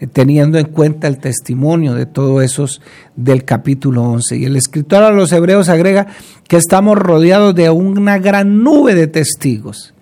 eh, 0.00 0.06
teniendo 0.06 0.56
en 0.56 0.68
cuenta 0.68 1.08
el 1.08 1.18
testimonio 1.18 1.92
de 1.92 2.06
todos 2.06 2.42
esos 2.42 2.80
del 3.16 3.44
capítulo 3.44 4.02
11. 4.04 4.34
Y 4.38 4.44
el 4.46 4.56
escritor 4.56 5.02
a 5.02 5.10
los 5.10 5.30
hebreos 5.30 5.68
agrega 5.68 6.06
que 6.48 6.56
estamos 6.56 6.96
rodeados 6.96 7.54
de 7.54 7.68
una 7.68 8.16
gran 8.16 8.62
nube 8.62 8.94
de 8.94 9.06
testigos. 9.06 9.92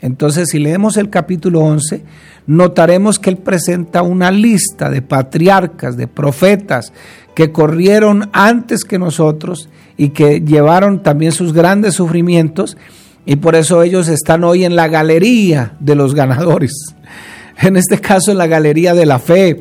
Entonces, 0.00 0.48
si 0.48 0.58
leemos 0.58 0.96
el 0.96 1.08
capítulo 1.08 1.60
11, 1.60 2.02
notaremos 2.48 3.20
que 3.20 3.30
él 3.30 3.36
presenta 3.36 4.02
una 4.02 4.32
lista 4.32 4.90
de 4.90 5.02
patriarcas, 5.02 5.96
de 5.96 6.08
profetas, 6.08 6.92
que 7.36 7.52
corrieron 7.52 8.28
antes 8.32 8.82
que 8.82 8.98
nosotros 8.98 9.68
y 10.00 10.08
que 10.08 10.40
llevaron 10.40 11.02
también 11.02 11.30
sus 11.30 11.52
grandes 11.52 11.92
sufrimientos 11.92 12.78
y 13.26 13.36
por 13.36 13.54
eso 13.54 13.82
ellos 13.82 14.08
están 14.08 14.44
hoy 14.44 14.64
en 14.64 14.74
la 14.74 14.88
galería 14.88 15.76
de 15.78 15.94
los 15.94 16.14
ganadores, 16.14 16.72
en 17.60 17.76
este 17.76 18.00
caso 18.00 18.32
en 18.32 18.38
la 18.38 18.46
galería 18.46 18.94
de 18.94 19.04
la 19.04 19.18
fe. 19.18 19.60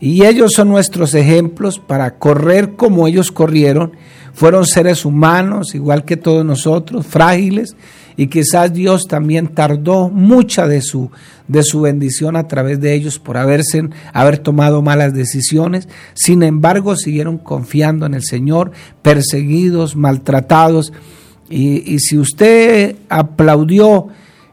Y 0.00 0.24
ellos 0.24 0.52
son 0.54 0.70
nuestros 0.70 1.12
ejemplos 1.12 1.80
para 1.80 2.16
correr 2.16 2.76
como 2.76 3.06
ellos 3.06 3.30
corrieron. 3.30 3.92
Fueron 4.34 4.66
seres 4.66 5.04
humanos, 5.04 5.74
igual 5.74 6.04
que 6.04 6.16
todos 6.16 6.44
nosotros, 6.44 7.06
frágiles, 7.06 7.76
y 8.16 8.26
quizás 8.26 8.72
Dios 8.72 9.06
también 9.08 9.48
tardó 9.48 10.08
mucha 10.08 10.68
de 10.68 10.82
su, 10.82 11.10
de 11.48 11.62
su 11.62 11.80
bendición 11.80 12.36
a 12.36 12.46
través 12.46 12.80
de 12.80 12.94
ellos 12.94 13.18
por 13.18 13.36
haberse, 13.36 13.88
haber 14.12 14.38
tomado 14.38 14.82
malas 14.82 15.14
decisiones. 15.14 15.88
Sin 16.14 16.42
embargo, 16.42 16.96
siguieron 16.96 17.38
confiando 17.38 18.06
en 18.06 18.14
el 18.14 18.22
Señor, 18.22 18.72
perseguidos, 19.02 19.96
maltratados. 19.96 20.92
Y, 21.48 21.98
si 21.98 22.18
usted 22.18 22.96
aplaudió 23.08 24.08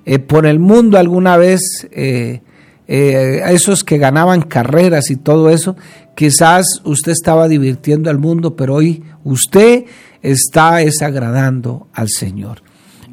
eh, 0.06 0.20
por 0.20 0.46
el 0.46 0.60
mundo 0.60 0.98
alguna 0.98 1.38
vez 1.38 1.88
eh, 1.92 2.42
eh, 2.88 3.42
a 3.44 3.52
esos 3.52 3.84
que 3.84 3.98
ganaban 3.98 4.42
carreras 4.42 5.12
y 5.12 5.16
todo 5.16 5.50
eso, 5.50 5.78
quizás 6.16 6.82
usted 6.84 7.12
estaba 7.12 7.48
divirtiendo 7.48 8.10
al 8.10 8.20
mundo, 8.20 8.56
pero 8.56 8.76
hoy 8.76 9.04
usted 9.24 9.86
está 10.22 10.76
desagradando 10.78 11.88
al 11.94 12.10
Señor. 12.10 12.62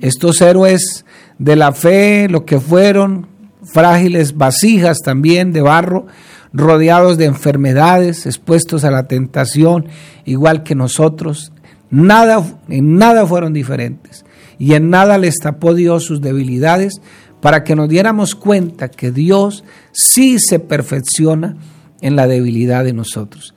Estos 0.00 0.40
héroes 0.40 1.04
de 1.38 1.56
la 1.56 1.72
fe, 1.72 2.28
lo 2.28 2.44
que 2.44 2.60
fueron, 2.60 3.26
frágiles 3.62 4.36
vasijas 4.36 4.98
también 4.98 5.52
de 5.52 5.62
barro, 5.62 6.06
rodeados 6.52 7.18
de 7.18 7.26
enfermedades, 7.26 8.26
expuestos 8.26 8.84
a 8.84 8.90
la 8.90 9.06
tentación, 9.06 9.86
igual 10.24 10.62
que 10.62 10.74
nosotros, 10.74 11.52
nada, 11.90 12.42
en 12.68 12.96
nada 12.96 13.26
fueron 13.26 13.52
diferentes. 13.52 14.24
Y 14.58 14.74
en 14.74 14.90
nada 14.90 15.18
les 15.18 15.36
tapó 15.36 15.74
Dios 15.74 16.04
sus 16.04 16.20
debilidades 16.20 17.00
para 17.40 17.62
que 17.62 17.76
nos 17.76 17.88
diéramos 17.88 18.34
cuenta 18.34 18.88
que 18.88 19.12
Dios 19.12 19.64
sí 19.92 20.38
se 20.40 20.58
perfecciona 20.58 21.56
en 22.00 22.16
la 22.16 22.26
debilidad 22.26 22.84
de 22.84 22.92
nosotros. 22.92 23.54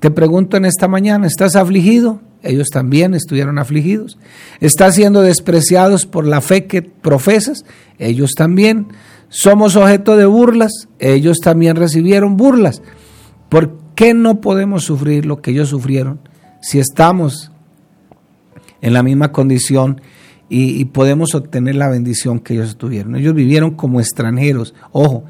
Te 0.00 0.10
pregunto 0.10 0.56
en 0.56 0.64
esta 0.64 0.88
mañana, 0.88 1.26
¿estás 1.26 1.56
afligido? 1.56 2.20
ellos 2.44 2.68
también 2.68 3.14
estuvieron 3.14 3.58
afligidos. 3.58 4.18
¿Estás 4.60 4.94
siendo 4.94 5.22
despreciados 5.22 6.06
por 6.06 6.26
la 6.26 6.40
fe 6.40 6.66
que 6.66 6.82
profesas? 6.82 7.64
Ellos 7.98 8.32
también. 8.36 8.88
Somos 9.28 9.74
objeto 9.74 10.16
de 10.16 10.26
burlas, 10.26 10.88
ellos 11.00 11.38
también 11.40 11.76
recibieron 11.76 12.36
burlas. 12.36 12.82
¿Por 13.48 13.78
qué 13.96 14.14
no 14.14 14.40
podemos 14.40 14.84
sufrir 14.84 15.26
lo 15.26 15.40
que 15.40 15.50
ellos 15.50 15.70
sufrieron 15.70 16.20
si 16.60 16.78
estamos 16.78 17.50
en 18.80 18.92
la 18.92 19.02
misma 19.02 19.32
condición 19.32 20.00
y, 20.48 20.80
y 20.80 20.84
podemos 20.84 21.34
obtener 21.34 21.74
la 21.74 21.88
bendición 21.88 22.38
que 22.38 22.54
ellos 22.54 22.76
tuvieron? 22.76 23.16
Ellos 23.16 23.34
vivieron 23.34 23.72
como 23.72 23.98
extranjeros, 23.98 24.74
ojo, 24.92 25.24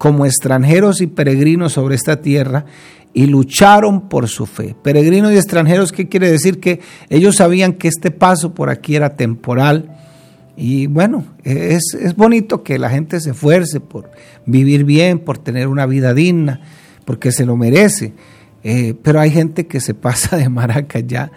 como 0.00 0.24
extranjeros 0.24 1.02
y 1.02 1.08
peregrinos 1.08 1.74
sobre 1.74 1.94
esta 1.94 2.22
tierra 2.22 2.64
y 3.12 3.26
lucharon 3.26 4.08
por 4.08 4.28
su 4.28 4.46
fe. 4.46 4.74
Peregrinos 4.82 5.30
y 5.30 5.36
extranjeros, 5.36 5.92
¿qué 5.92 6.08
quiere 6.08 6.30
decir? 6.30 6.58
Que 6.58 6.80
ellos 7.10 7.36
sabían 7.36 7.74
que 7.74 7.88
este 7.88 8.10
paso 8.10 8.54
por 8.54 8.70
aquí 8.70 8.96
era 8.96 9.14
temporal. 9.14 9.94
Y 10.56 10.86
bueno, 10.86 11.26
es, 11.44 11.82
bonito 12.16 12.62
que 12.62 12.78
la 12.78 12.88
gente 12.88 13.20
se 13.20 13.32
esfuerce 13.32 13.78
por 13.78 14.10
vivir 14.46 14.84
bien, 14.84 15.18
por 15.18 15.36
tener 15.36 15.68
una 15.68 15.84
vida 15.84 16.14
digna, 16.14 16.62
porque 17.04 17.30
se 17.30 17.44
lo 17.44 17.58
merece. 17.58 18.14
Eh, 18.64 18.94
pero 19.02 19.20
hay 19.20 19.30
gente 19.30 19.66
que 19.66 19.80
se 19.80 19.92
pasa 19.92 20.38
de 20.38 20.48
maraca 20.48 21.00
ya. 21.00 21.30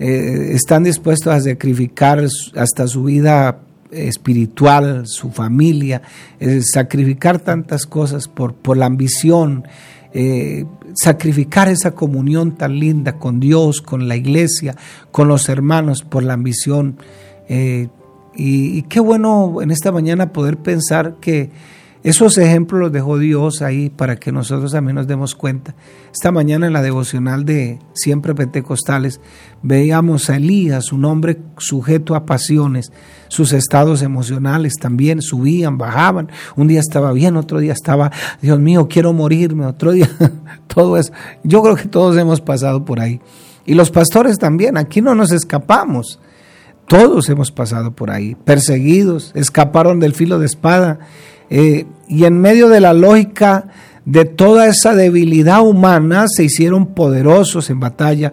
eh, 0.00 0.50
están 0.54 0.82
dispuestos 0.82 1.32
a 1.32 1.40
sacrificar 1.40 2.26
hasta 2.56 2.88
su 2.88 3.04
vida 3.04 3.60
espiritual, 3.90 5.06
su 5.06 5.30
familia, 5.30 6.02
eh, 6.38 6.60
sacrificar 6.62 7.40
tantas 7.40 7.86
cosas 7.86 8.28
por, 8.28 8.54
por 8.54 8.76
la 8.76 8.86
ambición, 8.86 9.66
eh, 10.12 10.64
sacrificar 10.94 11.68
esa 11.68 11.92
comunión 11.92 12.56
tan 12.56 12.78
linda 12.78 13.18
con 13.18 13.40
Dios, 13.40 13.80
con 13.80 14.08
la 14.08 14.16
iglesia, 14.16 14.76
con 15.10 15.28
los 15.28 15.48
hermanos, 15.48 16.02
por 16.02 16.22
la 16.22 16.34
ambición. 16.34 16.96
y, 17.48 17.88
y, 18.36 18.82
qué 18.82 19.00
bueno 19.00 19.60
en 19.60 19.70
esta 19.72 19.90
mañana 19.90 20.32
poder 20.32 20.56
pensar 20.56 21.16
que 21.20 21.50
esos 22.02 22.38
ejemplos 22.38 22.80
los 22.80 22.92
dejó 22.92 23.18
Dios 23.18 23.60
ahí 23.60 23.90
para 23.90 24.16
que 24.16 24.32
nosotros 24.32 24.72
también 24.72 24.96
nos 24.96 25.06
demos 25.06 25.34
cuenta. 25.34 25.74
Esta 26.10 26.32
mañana 26.32 26.66
en 26.66 26.72
la 26.72 26.80
devocional 26.80 27.44
de 27.44 27.78
Siempre 27.92 28.34
Pentecostales 28.34 29.20
veíamos 29.62 30.30
a 30.30 30.36
Elías, 30.36 30.92
un 30.92 31.04
hombre 31.04 31.42
sujeto 31.58 32.14
a 32.14 32.24
pasiones, 32.24 32.90
sus 33.28 33.52
estados 33.52 34.00
emocionales 34.00 34.74
también 34.80 35.20
subían, 35.20 35.76
bajaban. 35.76 36.30
Un 36.56 36.68
día 36.68 36.80
estaba 36.80 37.12
bien, 37.12 37.36
otro 37.36 37.58
día 37.58 37.74
estaba, 37.74 38.10
Dios 38.40 38.58
mío, 38.58 38.88
quiero 38.88 39.12
morirme, 39.12 39.66
otro 39.66 39.92
día, 39.92 40.08
todo 40.74 40.96
eso. 40.96 41.12
Yo 41.44 41.62
creo 41.62 41.76
que 41.76 41.88
todos 41.88 42.16
hemos 42.16 42.40
pasado 42.40 42.82
por 42.86 43.00
ahí. 43.00 43.20
Y 43.66 43.74
los 43.74 43.90
pastores 43.90 44.38
también, 44.38 44.78
aquí 44.78 45.02
no 45.02 45.14
nos 45.14 45.32
escapamos. 45.32 46.18
Todos 46.88 47.28
hemos 47.28 47.52
pasado 47.52 47.94
por 47.94 48.10
ahí, 48.10 48.34
perseguidos, 48.34 49.32
escaparon 49.34 50.00
del 50.00 50.14
filo 50.14 50.38
de 50.38 50.46
espada 50.46 50.98
eh, 51.50 51.86
y 52.08 52.24
en 52.24 52.40
medio 52.40 52.68
de 52.68 52.80
la 52.80 52.94
lógica 52.94 53.66
de 54.04 54.24
toda 54.24 54.66
esa 54.66 54.94
debilidad 54.94 55.60
humana 55.60 56.26
se 56.28 56.44
hicieron 56.44 56.94
poderosos 56.94 57.70
en 57.70 57.80
batalla, 57.80 58.32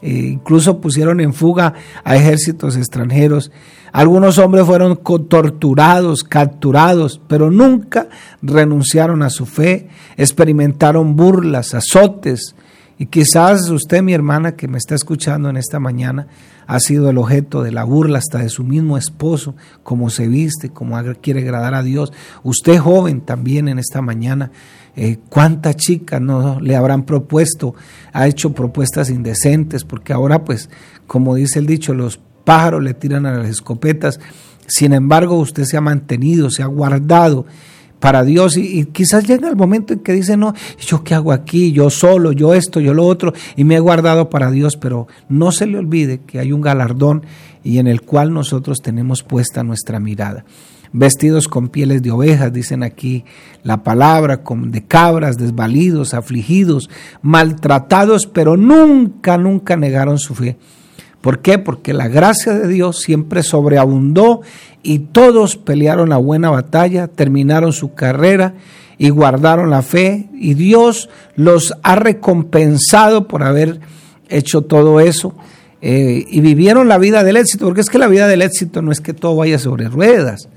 eh, 0.00 0.30
incluso 0.32 0.80
pusieron 0.80 1.20
en 1.20 1.34
fuga 1.34 1.74
a 2.02 2.16
ejércitos 2.16 2.76
extranjeros. 2.76 3.52
Algunos 3.92 4.38
hombres 4.38 4.64
fueron 4.64 5.00
torturados, 5.28 6.24
capturados, 6.24 7.20
pero 7.28 7.50
nunca 7.50 8.08
renunciaron 8.40 9.22
a 9.22 9.28
su 9.28 9.44
fe, 9.44 9.88
experimentaron 10.16 11.14
burlas, 11.14 11.74
azotes, 11.74 12.54
y 13.02 13.06
quizás 13.06 13.68
usted, 13.68 14.00
mi 14.00 14.14
hermana, 14.14 14.54
que 14.54 14.68
me 14.68 14.78
está 14.78 14.94
escuchando 14.94 15.50
en 15.50 15.56
esta 15.56 15.80
mañana, 15.80 16.28
ha 16.68 16.78
sido 16.78 17.10
el 17.10 17.18
objeto 17.18 17.60
de 17.64 17.72
la 17.72 17.82
burla 17.82 18.18
hasta 18.18 18.38
de 18.38 18.48
su 18.48 18.62
mismo 18.62 18.96
esposo, 18.96 19.56
como 19.82 20.08
se 20.08 20.28
viste, 20.28 20.68
como 20.68 20.96
quiere 21.20 21.40
agradar 21.40 21.74
a 21.74 21.82
Dios. 21.82 22.12
Usted 22.44 22.78
joven 22.78 23.22
también 23.22 23.66
en 23.66 23.80
esta 23.80 24.02
mañana, 24.02 24.52
eh, 24.94 25.18
¿cuántas 25.28 25.74
chicas 25.78 26.20
no 26.20 26.60
le 26.60 26.76
habrán 26.76 27.02
propuesto? 27.02 27.74
Ha 28.12 28.28
hecho 28.28 28.54
propuestas 28.54 29.10
indecentes, 29.10 29.82
porque 29.82 30.12
ahora 30.12 30.44
pues, 30.44 30.70
como 31.08 31.34
dice 31.34 31.58
el 31.58 31.66
dicho, 31.66 31.94
los 31.94 32.20
pájaros 32.44 32.84
le 32.84 32.94
tiran 32.94 33.26
a 33.26 33.36
las 33.36 33.48
escopetas. 33.48 34.20
Sin 34.68 34.92
embargo, 34.92 35.40
usted 35.40 35.64
se 35.64 35.76
ha 35.76 35.80
mantenido, 35.80 36.50
se 36.50 36.62
ha 36.62 36.66
guardado 36.66 37.46
para 38.02 38.24
Dios 38.24 38.56
y, 38.56 38.86
quizás 38.86 39.28
llega 39.28 39.48
el 39.48 39.54
momento 39.54 39.92
en 39.92 40.00
que 40.00 40.12
dice, 40.12 40.36
no, 40.36 40.54
¿yo 40.80 41.04
qué 41.04 41.14
hago 41.14 41.30
aquí? 41.30 41.70
Yo 41.70 41.88
solo, 41.88 42.32
yo 42.32 42.52
esto, 42.52 42.80
yo 42.80 42.94
lo 42.94 43.06
otro, 43.06 43.32
y 43.54 43.62
me 43.62 43.76
he 43.76 43.78
guardado 43.78 44.28
para 44.28 44.50
Dios, 44.50 44.76
pero 44.76 45.06
no 45.28 45.52
se 45.52 45.66
le 45.66 45.78
olvide 45.78 46.18
que 46.18 46.40
hay 46.40 46.50
un 46.50 46.62
galardón 46.62 47.22
y 47.62 47.78
en 47.78 47.86
el 47.86 48.00
cual 48.00 48.34
nosotros 48.34 48.78
tenemos 48.82 49.22
puesta 49.22 49.62
nuestra 49.62 50.00
mirada. 50.00 50.44
Vestidos 50.92 51.46
con 51.46 51.68
pieles 51.68 52.02
de 52.02 52.10
ovejas, 52.10 52.52
dicen 52.52 52.82
aquí 52.82 53.24
la 53.62 53.84
palabra, 53.84 54.42
de 54.66 54.84
cabras, 54.84 55.36
desvalidos, 55.36 56.12
afligidos, 56.12 56.90
maltratados, 57.22 58.26
pero 58.26 58.56
nunca, 58.56 59.38
nunca 59.38 59.76
negaron 59.76 60.18
su 60.18 60.34
fe. 60.34 60.56
¿Por 61.22 61.38
qué? 61.38 61.58
Porque 61.58 61.94
la 61.94 62.08
gracia 62.08 62.52
de 62.52 62.68
Dios 62.68 63.00
siempre 63.00 63.42
sobreabundó 63.42 64.42
y 64.82 64.98
todos 64.98 65.56
pelearon 65.56 66.10
la 66.10 66.18
buena 66.18 66.50
batalla, 66.50 67.06
terminaron 67.06 67.72
su 67.72 67.94
carrera 67.94 68.54
y 68.98 69.08
guardaron 69.10 69.70
la 69.70 69.82
fe 69.82 70.28
y 70.34 70.54
Dios 70.54 71.08
los 71.36 71.74
ha 71.82 71.94
recompensado 71.94 73.28
por 73.28 73.44
haber 73.44 73.80
hecho 74.28 74.62
todo 74.62 75.00
eso 75.00 75.34
eh, 75.80 76.24
y 76.28 76.40
vivieron 76.40 76.88
la 76.88 76.98
vida 76.98 77.24
del 77.24 77.36
éxito, 77.36 77.66
porque 77.66 77.80
es 77.80 77.90
que 77.90 77.98
la 77.98 78.08
vida 78.08 78.26
del 78.26 78.42
éxito 78.42 78.82
no 78.82 78.92
es 78.92 79.00
que 79.00 79.14
todo 79.14 79.36
vaya 79.36 79.58
sobre 79.58 79.88
ruedas, 79.88 80.48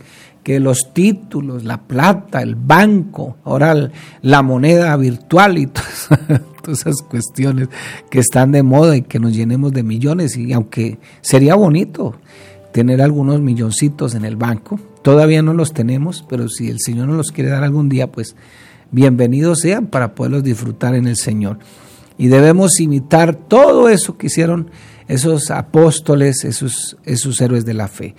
que 0.46 0.60
los 0.60 0.94
títulos, 0.94 1.64
la 1.64 1.82
plata, 1.82 2.44
el 2.44 2.54
banco, 2.54 3.38
ahora 3.46 3.90
la 4.22 4.44
moneda 4.44 4.96
virtual 4.96 5.58
y 5.58 5.66
todas, 5.66 6.12
esas 6.68 7.02
cuestiones 7.02 7.68
que 8.12 8.20
están 8.20 8.52
de 8.52 8.62
moda 8.62 8.96
y 8.96 9.02
que 9.02 9.18
nos 9.18 9.34
llenemos 9.34 9.74
de 9.74 9.82
millones 9.82 10.38
y 10.38 10.54
aunque 10.54 11.00
sería 11.22 11.56
bonito 11.56 12.14
tener 12.72 13.02
algunos 13.02 13.42
milloncitos 13.42 14.14
en 14.14 14.24
el 14.24 14.36
banco. 14.36 14.80
Todavía 15.02 15.42
no 15.42 15.56
los 15.56 15.74
tenemos, 15.74 16.24
pero 16.30 16.48
si 16.48 16.70
el 16.70 16.78
Señor 16.80 17.08
nos 17.08 17.18
los 17.18 17.32
quiere 17.32 17.50
dar 17.50 17.64
algún 17.64 17.90
día, 17.90 18.12
pues 18.12 18.36
bienvenidos 18.92 19.62
sean 19.62 19.88
para 19.88 20.14
poderlos 20.14 20.44
disfrutar 20.44 20.94
en 20.94 21.08
el 21.08 21.18
Señor. 21.18 21.58
Y 22.20 22.28
debemos 22.28 22.80
imitar 22.80 23.34
todo 23.34 23.90
eso 23.90 24.16
que 24.20 24.28
hicieron 24.28 24.70
esos 25.08 25.50
apóstoles, 25.50 26.44
esos, 26.44 26.98
esos 27.04 27.42
héroes 27.42 27.66
de 27.66 27.74
la 27.74 27.88
fe. 27.88 28.14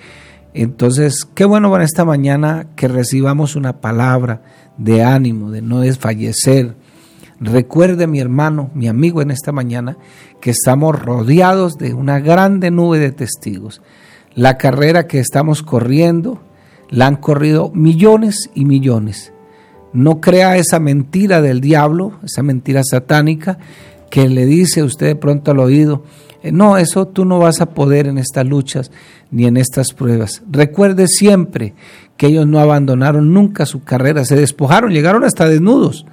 Entonces, 0.62 1.26
qué 1.34 1.44
bueno 1.44 1.70
para 1.70 1.84
esta 1.84 2.04
mañana 2.04 2.68
que 2.76 2.88
recibamos 2.88 3.56
una 3.56 3.80
palabra 3.80 4.42
de 4.78 5.02
ánimo, 5.02 5.50
de 5.50 5.62
no 5.62 5.80
desfallecer. 5.80 6.76
Recuerde 7.40 8.06
mi 8.06 8.20
hermano, 8.20 8.70
mi 8.74 8.88
amigo 8.88 9.22
en 9.22 9.30
esta 9.30 9.52
mañana, 9.52 9.98
que 10.40 10.50
estamos 10.50 11.00
rodeados 11.00 11.76
de 11.76 11.94
una 11.94 12.20
grande 12.20 12.70
nube 12.70 12.98
de 12.98 13.12
testigos 13.12 13.82
la 14.36 14.58
carrera 14.58 15.06
que 15.06 15.18
estamos 15.18 15.62
corriendo 15.62 16.38
la 16.90 17.06
han 17.06 17.16
corrido 17.16 17.72
millones 17.74 18.50
y 18.54 18.66
millones. 18.66 19.32
No 19.94 20.20
crea 20.20 20.58
esa 20.58 20.78
mentira 20.78 21.40
del 21.40 21.62
diablo, 21.62 22.20
esa 22.22 22.42
mentira 22.42 22.82
satánica 22.84 23.58
que 24.10 24.28
le 24.28 24.44
dice 24.44 24.80
a 24.80 24.84
usted 24.84 25.06
de 25.06 25.16
pronto 25.16 25.50
al 25.50 25.58
oído, 25.58 26.04
no, 26.52 26.76
eso 26.76 27.06
tú 27.06 27.24
no 27.24 27.38
vas 27.38 27.60
a 27.60 27.66
poder 27.66 28.06
en 28.06 28.18
estas 28.18 28.46
luchas 28.46 28.90
ni 29.30 29.46
en 29.46 29.56
estas 29.56 29.92
pruebas. 29.92 30.42
Recuerde 30.50 31.08
siempre 31.08 31.74
que 32.16 32.28
ellos 32.28 32.46
no 32.46 32.58
abandonaron 32.58 33.32
nunca 33.32 33.66
su 33.66 33.82
carrera, 33.82 34.24
se 34.24 34.36
despojaron, 34.36 34.92
llegaron 34.92 35.24
hasta 35.24 35.48
desnudos, 35.48 36.06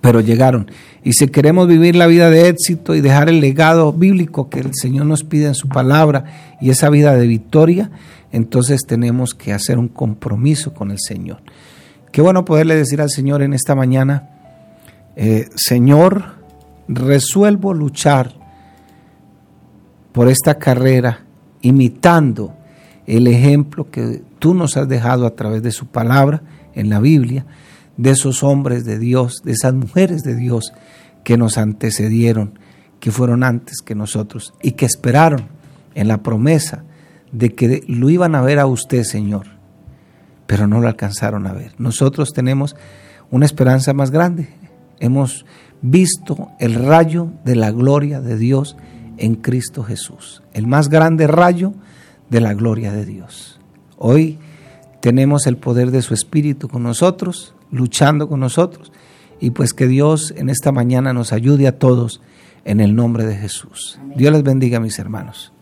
pero 0.00 0.20
llegaron. 0.20 0.70
Y 1.02 1.14
si 1.14 1.28
queremos 1.28 1.66
vivir 1.66 1.96
la 1.96 2.06
vida 2.06 2.30
de 2.30 2.48
éxito 2.48 2.94
y 2.94 3.00
dejar 3.00 3.28
el 3.28 3.40
legado 3.40 3.92
bíblico 3.92 4.50
que 4.50 4.60
el 4.60 4.74
Señor 4.74 5.06
nos 5.06 5.24
pide 5.24 5.46
en 5.46 5.54
su 5.54 5.68
palabra 5.68 6.56
y 6.60 6.70
esa 6.70 6.90
vida 6.90 7.14
de 7.16 7.26
victoria, 7.26 7.90
entonces 8.32 8.82
tenemos 8.86 9.34
que 9.34 9.52
hacer 9.52 9.78
un 9.78 9.88
compromiso 9.88 10.74
con 10.74 10.90
el 10.90 10.98
Señor. 10.98 11.38
Qué 12.12 12.20
bueno 12.22 12.44
poderle 12.44 12.76
decir 12.76 13.00
al 13.00 13.10
Señor 13.10 13.42
en 13.42 13.54
esta 13.54 13.74
mañana, 13.74 14.30
eh, 15.16 15.48
Señor, 15.54 16.34
resuelvo 16.88 17.72
luchar 17.72 18.39
por 20.12 20.28
esta 20.28 20.58
carrera 20.58 21.24
imitando 21.62 22.54
el 23.06 23.26
ejemplo 23.26 23.90
que 23.90 24.22
tú 24.38 24.54
nos 24.54 24.76
has 24.76 24.88
dejado 24.88 25.26
a 25.26 25.34
través 25.34 25.62
de 25.62 25.72
su 25.72 25.86
palabra 25.86 26.42
en 26.74 26.88
la 26.88 27.00
Biblia 27.00 27.46
de 27.96 28.10
esos 28.10 28.42
hombres 28.42 28.84
de 28.84 28.98
Dios, 28.98 29.42
de 29.44 29.52
esas 29.52 29.74
mujeres 29.74 30.22
de 30.22 30.34
Dios 30.34 30.72
que 31.24 31.36
nos 31.36 31.58
antecedieron, 31.58 32.58
que 32.98 33.10
fueron 33.10 33.42
antes 33.42 33.78
que 33.84 33.94
nosotros 33.94 34.54
y 34.62 34.72
que 34.72 34.86
esperaron 34.86 35.48
en 35.94 36.08
la 36.08 36.22
promesa 36.22 36.84
de 37.32 37.54
que 37.54 37.82
lo 37.86 38.10
iban 38.10 38.34
a 38.34 38.42
ver 38.42 38.58
a 38.58 38.66
usted, 38.66 39.04
Señor, 39.04 39.46
pero 40.46 40.66
no 40.66 40.80
lo 40.80 40.88
alcanzaron 40.88 41.46
a 41.46 41.52
ver. 41.52 41.72
Nosotros 41.78 42.32
tenemos 42.32 42.76
una 43.30 43.46
esperanza 43.46 43.92
más 43.92 44.10
grande. 44.10 44.48
Hemos 44.98 45.44
visto 45.82 46.48
el 46.58 46.74
rayo 46.74 47.30
de 47.44 47.56
la 47.56 47.70
gloria 47.70 48.20
de 48.20 48.36
Dios 48.36 48.76
en 49.20 49.36
Cristo 49.36 49.84
Jesús, 49.84 50.42
el 50.52 50.66
más 50.66 50.88
grande 50.88 51.26
rayo 51.26 51.72
de 52.30 52.40
la 52.40 52.54
gloria 52.54 52.90
de 52.90 53.04
Dios. 53.04 53.60
Hoy 53.98 54.38
tenemos 55.00 55.46
el 55.46 55.56
poder 55.56 55.90
de 55.90 56.02
su 56.02 56.14
Espíritu 56.14 56.68
con 56.68 56.82
nosotros, 56.82 57.54
luchando 57.70 58.28
con 58.28 58.40
nosotros. 58.40 58.92
Y 59.40 59.50
pues 59.50 59.72
que 59.72 59.86
Dios 59.86 60.34
en 60.36 60.50
esta 60.50 60.72
mañana 60.72 61.12
nos 61.12 61.32
ayude 61.32 61.66
a 61.66 61.78
todos 61.78 62.20
en 62.64 62.80
el 62.80 62.94
nombre 62.94 63.24
de 63.24 63.36
Jesús. 63.36 63.98
Dios 64.16 64.32
les 64.32 64.42
bendiga, 64.42 64.80
mis 64.80 64.98
hermanos. 64.98 65.52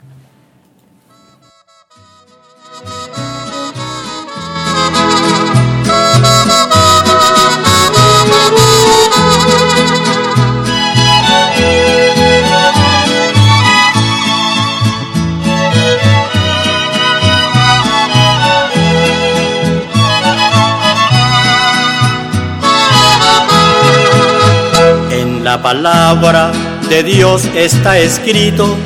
La 25.48 25.62
palabra 25.62 26.52
de 26.90 27.02
Dios 27.02 27.48
está 27.54 27.96
escrito 27.96 28.76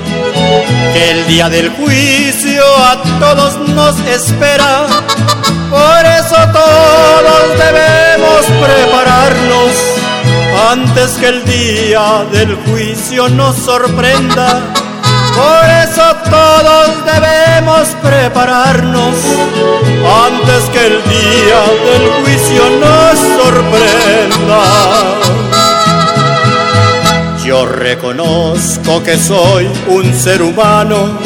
que 0.92 1.10
el 1.10 1.26
día 1.26 1.48
del 1.48 1.70
juicio 1.70 2.62
a 2.78 3.02
todos 3.18 3.58
nos 3.70 3.98
espera. 4.06 4.86
Por 5.68 6.06
eso 6.20 6.36
todos 6.52 7.42
debemos 7.66 8.42
prepararnos 8.64 9.72
antes 10.70 11.10
que 11.18 11.26
el 11.26 11.44
día 11.44 12.26
del 12.30 12.54
juicio 12.54 13.28
nos 13.28 13.56
sorprenda. 13.56 14.60
Por 15.34 15.64
eso 15.84 16.16
todos 16.30 16.88
debemos 17.12 17.88
prepararnos 18.02 19.16
antes 20.28 20.62
que 20.72 20.86
el 20.86 21.02
día 21.18 21.60
del 21.88 22.04
juicio 22.22 22.62
nos 22.78 23.18
sorprenda. 23.42 24.62
Reconozco 27.94 29.02
que 29.02 29.18
soy 29.18 29.68
un 29.86 30.14
ser 30.14 30.40
humano 30.40 31.18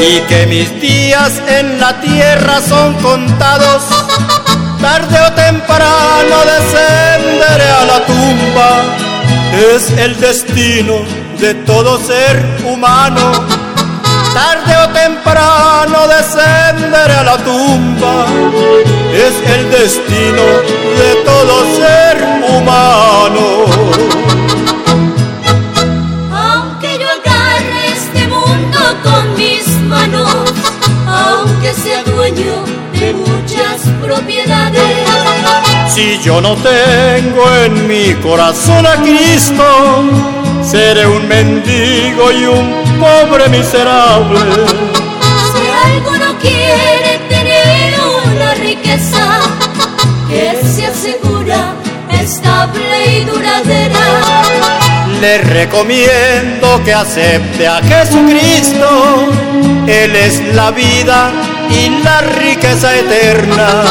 y 0.00 0.18
que 0.22 0.44
mis 0.48 0.80
días 0.80 1.40
en 1.46 1.78
la 1.78 2.00
tierra 2.00 2.60
son 2.60 2.94
contados. 2.94 3.84
Tarde 4.80 5.16
o 5.20 5.32
temprano 5.34 6.36
descenderé 6.52 7.70
a 7.70 7.84
la 7.84 8.06
tumba, 8.06 8.70
es 9.72 9.92
el 9.92 10.18
destino 10.18 10.94
de 11.38 11.54
todo 11.54 11.96
ser 12.04 12.44
humano. 12.66 13.30
Tarde 14.34 14.74
o 14.84 14.88
temprano 14.88 16.08
descenderé 16.08 17.14
a 17.14 17.22
la 17.22 17.36
tumba, 17.36 18.26
es 19.14 19.34
el 19.54 19.70
destino 19.70 20.42
de 20.98 21.14
todo 21.24 21.64
ser 21.76 22.16
humano. 22.50 24.37
De 32.92 33.12
muchas 33.14 33.82
propiedades. 34.02 34.82
Si 35.88 36.18
yo 36.20 36.40
no 36.40 36.56
tengo 36.56 37.54
en 37.64 37.86
mi 37.86 38.14
corazón 38.14 38.86
a 38.86 38.96
Cristo, 38.96 39.64
seré 40.62 41.06
un 41.06 41.26
mendigo 41.28 42.32
y 42.32 42.46
un 42.46 42.74
pobre 42.98 43.48
miserable. 43.48 44.40
Si 45.52 45.94
alguno 45.94 46.38
quiere 46.40 47.20
tener 47.28 47.94
una 48.26 48.54
riqueza 48.54 49.40
que 50.28 50.60
se 50.74 50.86
asegura 50.86 51.74
estable 52.10 53.18
y 53.20 53.24
duradera, 53.24 54.77
le 55.20 55.38
recomiendo 55.38 56.82
que 56.84 56.94
acepte 56.94 57.66
a 57.66 57.80
Jesucristo. 57.82 59.28
Él 59.86 60.14
es 60.14 60.40
la 60.54 60.70
vida 60.70 61.32
y 61.70 62.02
la 62.02 62.20
riqueza 62.20 62.96
eterna. 62.96 63.84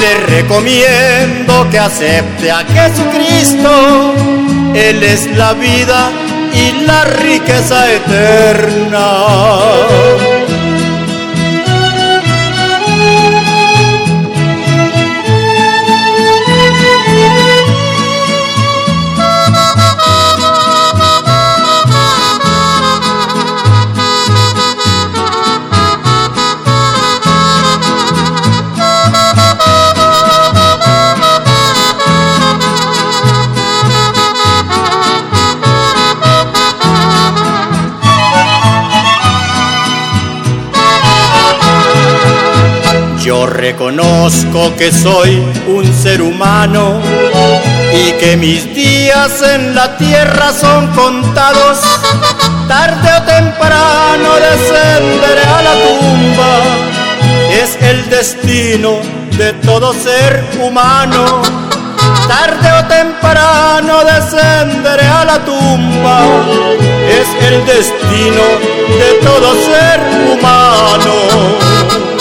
Le 0.00 0.36
recomiendo 0.36 1.68
que 1.70 1.78
acepte 1.78 2.50
a 2.50 2.64
Jesucristo. 2.64 4.14
Él 4.74 5.02
es 5.02 5.26
la 5.36 5.54
vida 5.54 6.10
y 6.52 6.84
la 6.84 7.04
riqueza 7.04 7.90
eterna. 7.92 9.06
Reconozco 43.74 44.72
que 44.76 44.92
soy 44.92 45.42
un 45.66 45.84
ser 45.92 46.22
humano 46.22 47.00
y 47.92 48.12
que 48.20 48.36
mis 48.36 48.72
días 48.72 49.42
en 49.42 49.74
la 49.74 49.96
tierra 49.96 50.52
son 50.52 50.86
contados. 50.88 51.80
Tarde 52.68 53.08
o 53.18 53.22
temprano 53.22 54.28
descenderé 54.48 55.42
a 55.42 55.62
la 55.62 55.74
tumba. 55.86 56.52
Es 57.50 57.76
el 57.82 58.08
destino 58.08 59.00
de 59.36 59.52
todo 59.54 59.92
ser 59.92 60.44
humano. 60.60 61.42
Tarde 62.28 62.68
o 62.78 62.84
temprano 62.86 64.04
descenderé 64.04 65.06
a 65.06 65.24
la 65.24 65.44
tumba. 65.44 66.20
Es 67.08 67.26
el 67.48 67.66
destino 67.66 68.44
de 69.00 69.14
todo 69.20 69.52
ser 69.66 70.00
humano. 70.30 72.13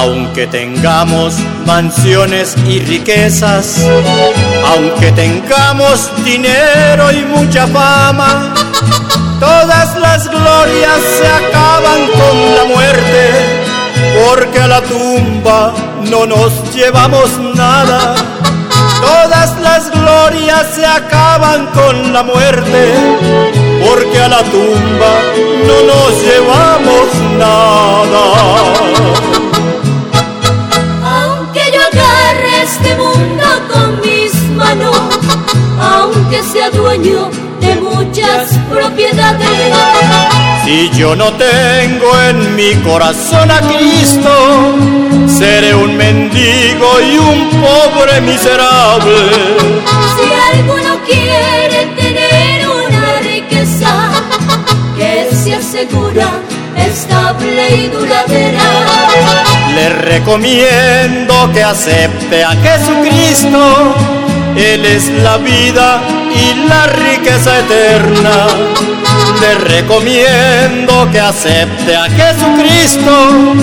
Aunque 0.00 0.46
tengamos 0.46 1.34
mansiones 1.66 2.56
y 2.66 2.80
riquezas, 2.80 3.76
aunque 4.72 5.12
tengamos 5.12 6.10
dinero 6.24 7.12
y 7.12 7.22
mucha 7.24 7.66
fama, 7.66 8.54
todas 9.38 9.94
las 9.98 10.30
glorias 10.30 11.00
se 11.18 11.26
acaban 11.26 12.06
con 12.18 12.54
la 12.54 12.64
muerte, 12.64 13.30
porque 14.24 14.60
a 14.60 14.68
la 14.68 14.80
tumba 14.80 15.74
no 16.10 16.24
nos 16.24 16.74
llevamos 16.74 17.38
nada. 17.54 18.14
Todas 19.02 19.60
las 19.60 19.90
glorias 19.90 20.66
se 20.74 20.86
acaban 20.86 21.66
con 21.74 22.14
la 22.14 22.22
muerte, 22.22 22.94
porque 23.86 24.18
a 24.18 24.28
la 24.28 24.42
tumba 24.44 25.12
no 25.66 25.82
nos 25.92 26.22
llevamos 26.22 27.14
nada. 27.38 29.39
Este 32.80 32.94
mundo 32.96 33.44
con 33.72 34.00
mis 34.00 34.34
manos, 34.56 34.96
aunque 35.78 36.42
sea 36.42 36.70
dueño 36.70 37.30
de 37.60 37.76
muchas 37.76 38.52
propiedades. 38.70 39.74
Si 40.64 40.90
yo 40.90 41.14
no 41.14 41.32
tengo 41.34 42.20
en 42.28 42.56
mi 42.56 42.74
corazón 42.76 43.50
a 43.50 43.60
Cristo, 43.60 44.30
seré 45.26 45.74
un 45.74 45.96
mendigo 45.96 46.88
y 47.00 47.18
un 47.18 47.50
pobre 47.50 48.20
miserable. 48.22 49.16
Si 50.16 50.58
alguno 50.58 50.98
quiere 51.04 51.86
tener 51.96 52.68
una 52.68 53.20
riqueza 53.22 54.10
que 54.96 55.28
se 55.34 55.54
asegura 55.54 56.28
estable 56.76 57.76
y 57.76 57.88
duradera. 57.88 58.99
Le 59.80 59.88
recomiendo 59.88 61.50
que 61.54 61.64
acepte 61.64 62.44
a 62.44 62.50
Jesucristo, 62.50 63.94
Él 64.54 64.84
es 64.84 65.08
la 65.22 65.38
vida 65.38 66.02
y 66.34 66.68
la 66.68 66.86
riqueza 66.86 67.60
eterna. 67.60 68.46
Le 69.40 69.54
recomiendo 69.54 71.10
que 71.10 71.20
acepte 71.20 71.96
a 71.96 72.10
Jesucristo, 72.10 73.54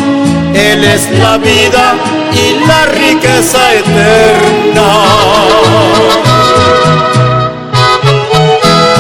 Él 0.56 0.84
es 0.86 1.08
la 1.19 1.38
vida 1.38 1.93
y 2.34 2.65
la 2.65 2.86
riqueza 2.88 3.75
eterna. 3.75 4.88